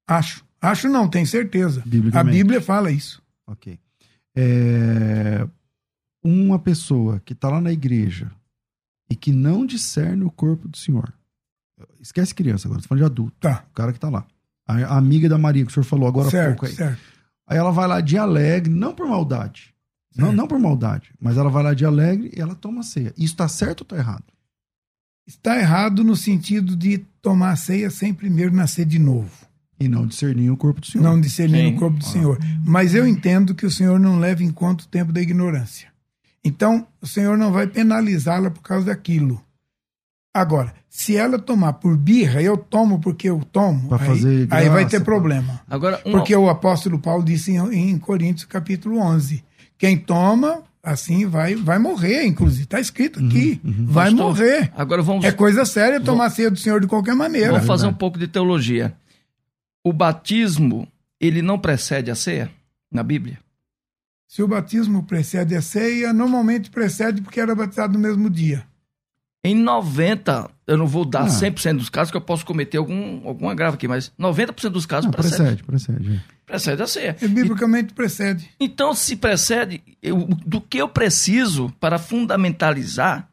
[0.08, 0.44] Acho.
[0.62, 1.84] Acho não, tenho certeza.
[2.20, 2.24] A.
[2.24, 3.22] Bíblia fala isso.
[3.46, 3.78] Ok.
[4.36, 5.48] É,
[6.24, 8.32] uma pessoa que está lá na igreja
[9.10, 11.14] e que não discerne o corpo do Senhor.
[12.02, 13.36] Esquece criança agora, tô falando de adulto.
[13.40, 13.64] Tá.
[13.70, 14.26] O cara que tá lá.
[14.68, 16.74] A, amiga da Maria, que o senhor falou agora há certo, pouco aí.
[16.74, 17.02] certo.
[17.48, 19.74] Aí ela vai lá de alegre, não por maldade.
[20.16, 23.14] Não, não por maldade, mas ela vai lá de alegre e ela toma ceia.
[23.18, 24.24] Isso tá certo ou tá errado?
[25.28, 29.46] Está errado no sentido de tomar a ceia sem primeiro nascer de novo.
[29.78, 31.04] E não discernir o corpo do Senhor.
[31.04, 31.76] não discernir Sim.
[31.76, 32.40] o corpo do Senhor.
[32.66, 35.92] Mas eu entendo que o Senhor não leva em conta o tempo da ignorância.
[36.44, 39.44] Então, o Senhor não vai penalizá-la por causa daquilo.
[40.36, 44.68] Agora, se ela tomar por birra, eu tomo porque eu tomo, Pra aí, fazer aí
[44.68, 45.62] vai graça, ter problema.
[45.66, 49.42] Agora, um, Porque o apóstolo Paulo disse em, em Coríntios capítulo 11,
[49.78, 52.64] quem toma assim vai, vai morrer, inclusive.
[52.64, 53.62] Está escrito aqui.
[53.64, 53.86] Uhum, uhum.
[53.86, 54.72] Vai Pastor, morrer.
[54.76, 55.24] Agora vamos.
[55.24, 57.54] É coisa séria tomar ceia do Senhor de qualquer maneira.
[57.54, 58.94] Vamos fazer um pouco de teologia.
[59.86, 60.86] O batismo,
[61.18, 62.52] ele não precede a ceia
[62.92, 63.40] na Bíblia?
[64.28, 68.66] Se o batismo precede a ceia, normalmente precede porque era batizado no mesmo dia.
[69.46, 71.28] Em 90, eu não vou dar ah.
[71.28, 75.06] 100% dos casos, que eu posso cometer algum, algum agravo aqui, mas 90% dos casos
[75.06, 75.62] não, precede.
[75.62, 76.24] Precede, precede.
[76.48, 77.16] Precede a ceia.
[77.22, 78.50] É, biblicamente precede.
[78.60, 83.30] Então, se precede, eu, do que eu preciso para fundamentalizar,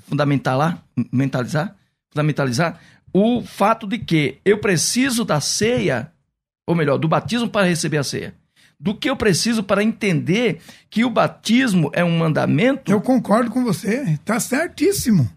[0.00, 1.74] fundamentar mentalizar,
[2.10, 2.78] fundamentalizar
[3.10, 6.12] o fato de que eu preciso da ceia,
[6.66, 8.34] ou melhor, do batismo para receber a ceia
[8.78, 12.90] do que eu preciso para entender que o batismo é um mandamento.
[12.90, 15.28] Eu concordo com você, está certíssimo.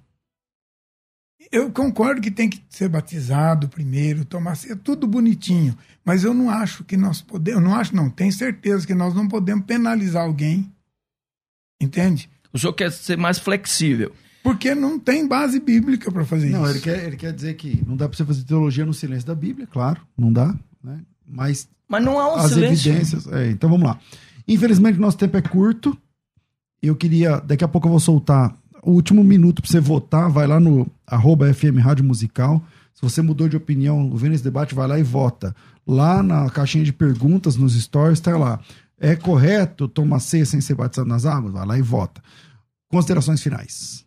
[1.51, 5.77] Eu concordo que tem que ser batizado primeiro, tomar ceia, tudo bonitinho.
[6.05, 9.27] Mas eu não acho que nós podemos, não acho não, tenho certeza que nós não
[9.27, 10.71] podemos penalizar alguém.
[11.81, 12.29] Entende?
[12.53, 14.13] O senhor quer ser mais flexível.
[14.43, 16.63] Porque não tem base bíblica para fazer não, isso.
[16.63, 19.27] Não, ele quer, ele quer dizer que não dá para você fazer teologia no silêncio
[19.27, 20.57] da Bíblia, claro, não dá.
[20.83, 21.01] Né?
[21.31, 22.89] Mas mas não há um as silêncio.
[22.89, 23.27] evidências.
[23.27, 23.99] É, então vamos lá.
[24.47, 25.95] Infelizmente, nosso tempo é curto.
[26.81, 27.41] Eu queria.
[27.41, 30.29] Daqui a pouco eu vou soltar o último minuto para você votar.
[30.29, 32.63] Vai lá no arroba FM Rádio Musical.
[32.93, 35.53] Se você mudou de opinião, o Vênus Debate, vai lá e vota.
[35.85, 38.61] Lá na caixinha de perguntas, nos stories, está lá.
[38.97, 41.51] É correto tomar ceia sem ser batizado nas águas?
[41.53, 42.21] Vai lá e vota.
[42.89, 44.05] Considerações finais.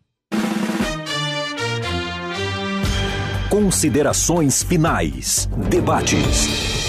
[3.51, 5.49] Considerações finais.
[5.69, 6.84] Debates.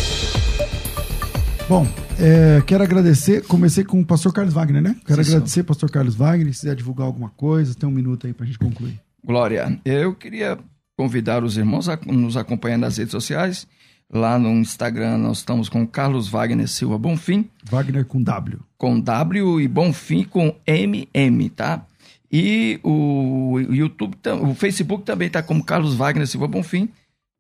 [1.68, 1.88] Bom,
[2.20, 3.44] é, quero agradecer.
[3.48, 4.96] Comecei com o pastor Carlos Wagner, né?
[5.04, 5.66] Quero Sim, agradecer, senhor.
[5.66, 6.54] pastor Carlos Wagner.
[6.54, 9.00] Se quiser divulgar alguma coisa, tem um minuto aí para a gente concluir.
[9.26, 10.60] Glória, eu queria
[10.96, 13.68] convidar os irmãos a nos acompanhar nas redes sociais.
[14.14, 17.50] Lá no Instagram nós estamos com Carlos Wagner Silva Bonfim.
[17.68, 18.60] Wagner com W.
[18.78, 21.84] Com W e Bonfim com MM, tá?
[22.32, 26.90] E o YouTube, o Facebook também está como Carlos Wagner Silva Bonfim.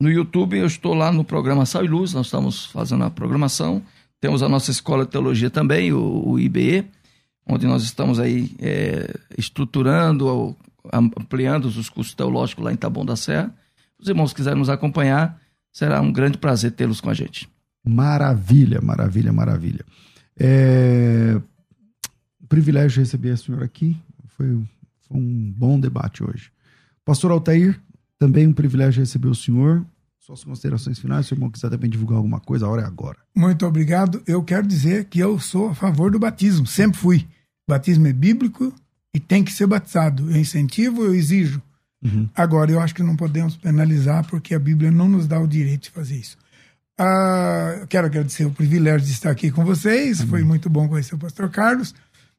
[0.02, 3.84] No YouTube eu estou lá no programa Sal e Luz, nós estamos fazendo a programação.
[4.20, 6.86] Temos a nossa escola de teologia também, o, o IBE,
[7.47, 10.55] onde nós estamos aí é, estruturando,
[10.91, 13.53] ampliando os cursos teológicos lá em Taboão da Serra.
[13.97, 15.39] Se os irmãos quiserem nos acompanhar,
[15.72, 17.49] será um grande prazer tê-los com a gente.
[17.86, 19.86] Maravilha, maravilha, maravilha.
[20.39, 21.39] É...
[22.49, 23.95] Privilégio receber a senhora aqui.
[24.28, 24.47] Foi,
[25.07, 26.51] foi um bom debate hoje.
[27.03, 27.80] Pastor Altair,
[28.18, 29.86] também um privilégio receber o senhor.
[30.26, 33.20] Suas considerações finais, se o irmão quiser também divulgar alguma coisa, a hora é agora.
[33.36, 34.24] Muito obrigado.
[34.26, 37.28] Eu quero dizer que eu sou a favor do batismo, sempre fui.
[37.70, 38.74] Batismo é bíblico
[39.14, 40.32] e tem que ser batizado.
[40.32, 41.62] Eu incentivo, eu exijo.
[42.04, 42.28] Uhum.
[42.34, 45.84] Agora, eu acho que não podemos penalizar porque a Bíblia não nos dá o direito
[45.84, 46.38] de fazer isso.
[46.98, 50.22] Ah, quero agradecer o privilégio de estar aqui com vocês.
[50.22, 50.30] Amém.
[50.32, 51.94] Foi muito bom conhecer o pastor Carlos.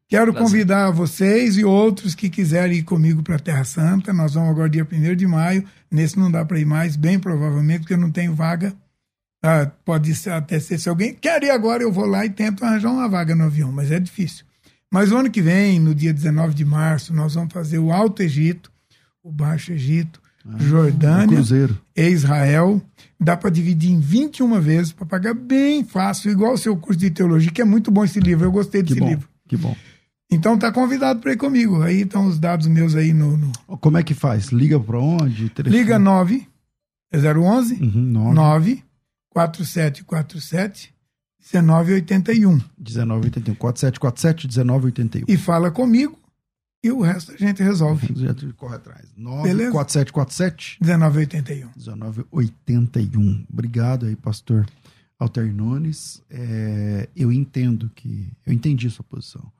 [0.09, 0.48] Quero Prazer.
[0.48, 4.12] convidar vocês e outros que quiserem ir comigo para a Terra Santa.
[4.12, 5.64] Nós vamos agora dia 1 de maio.
[5.90, 8.72] Nesse não dá para ir mais, bem provavelmente, porque eu não tenho vaga.
[9.42, 12.64] Ah, pode ser, até ser se alguém quer ir agora, eu vou lá e tento
[12.64, 14.44] arranjar uma vaga no avião, mas é difícil.
[14.90, 18.22] Mas o ano que vem, no dia 19 de março, nós vamos fazer o Alto
[18.22, 18.70] Egito,
[19.22, 21.38] o Baixo Egito, ah, Jordânia
[21.96, 22.80] e Israel.
[23.18, 27.11] Dá para dividir em 21 vezes, para pagar bem fácil, igual o seu curso de
[27.11, 28.46] teologia, que é muito bom esse livro.
[28.46, 29.28] Eu gostei desse que bom, livro.
[29.48, 29.76] Que bom.
[30.30, 31.82] Então tá convidado para ir comigo.
[31.82, 33.52] Aí estão os dados meus aí no, no...
[33.78, 34.46] Como é que faz?
[34.48, 35.48] Liga para onde?
[35.50, 35.82] Telefone?
[35.82, 36.46] Liga 9
[37.12, 38.34] é 011 uhum, 9.
[38.34, 38.84] 9
[39.30, 40.94] 4747
[41.52, 42.50] 1981.
[42.50, 43.54] 1981.
[43.54, 45.24] 4747 1981.
[45.32, 46.18] E fala comigo
[46.82, 48.08] e o resto a gente resolve.
[48.12, 49.08] A gente corre atrás.
[49.16, 51.70] 9 4747 1981.
[51.76, 53.46] 1981.
[53.52, 54.66] Obrigado aí, pastor
[55.18, 56.22] Alter Nunes.
[56.28, 58.32] É, eu entendo que.
[58.44, 59.52] Eu entendi sua posição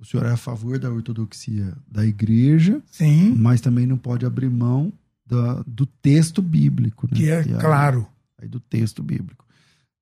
[0.00, 3.34] o senhor é a favor da ortodoxia da igreja, Sim.
[3.36, 4.92] mas também não pode abrir mão
[5.26, 7.08] da, do texto bíblico.
[7.10, 7.16] Né?
[7.16, 8.06] Que é, claro.
[8.40, 9.44] Aí do texto bíblico.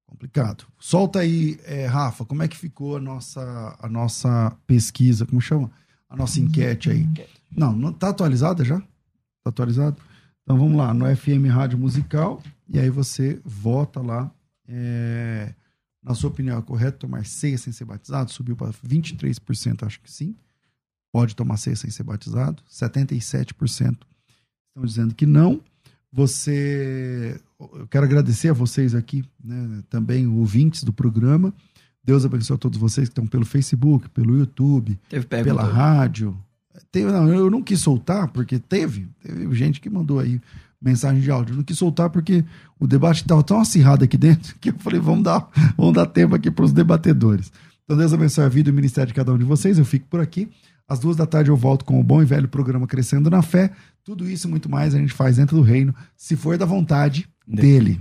[0.06, 0.66] Complicado.
[0.78, 5.70] Solta aí, é, Rafa, como é que ficou a nossa, a nossa pesquisa, como chama?
[6.08, 7.08] A nossa enquete aí.
[7.50, 8.78] Não, não tá atualizada já?
[8.78, 9.96] Tá atualizado?
[10.42, 14.30] Então vamos lá, no FM Rádio Musical, e aí você vota lá.
[14.68, 15.54] É
[16.06, 18.30] na sua opinião, é correto tomar ceia sem ser batizado?
[18.30, 20.36] Subiu para 23%, acho que sim.
[21.12, 22.62] Pode tomar ceia sem ser batizado.
[22.70, 23.96] 77%
[24.68, 25.60] estão dizendo que não.
[26.12, 27.40] Você.
[27.58, 31.52] Eu quero agradecer a vocês aqui, né, também ouvintes do programa.
[32.04, 34.96] Deus abençoe a todos vocês que estão pelo Facebook, pelo YouTube,
[35.28, 36.38] pela rádio.
[36.92, 39.08] Teve, não, eu não quis soltar, porque teve.
[39.20, 40.40] Teve gente que mandou aí
[40.80, 41.52] mensagem de áudio.
[41.52, 42.44] Eu não quis soltar porque
[42.78, 46.34] o debate estava tão acirrado aqui dentro que eu falei, vamos dar, vamos dar tempo
[46.34, 47.52] aqui para os debatedores.
[47.84, 49.78] Então Deus abençoe a vida e o ministério de cada um de vocês.
[49.78, 50.48] Eu fico por aqui.
[50.88, 53.72] Às duas da tarde eu volto com o bom e velho programa Crescendo na Fé.
[54.04, 57.28] Tudo isso e muito mais a gente faz dentro do reino, se for da vontade
[57.46, 58.00] dele.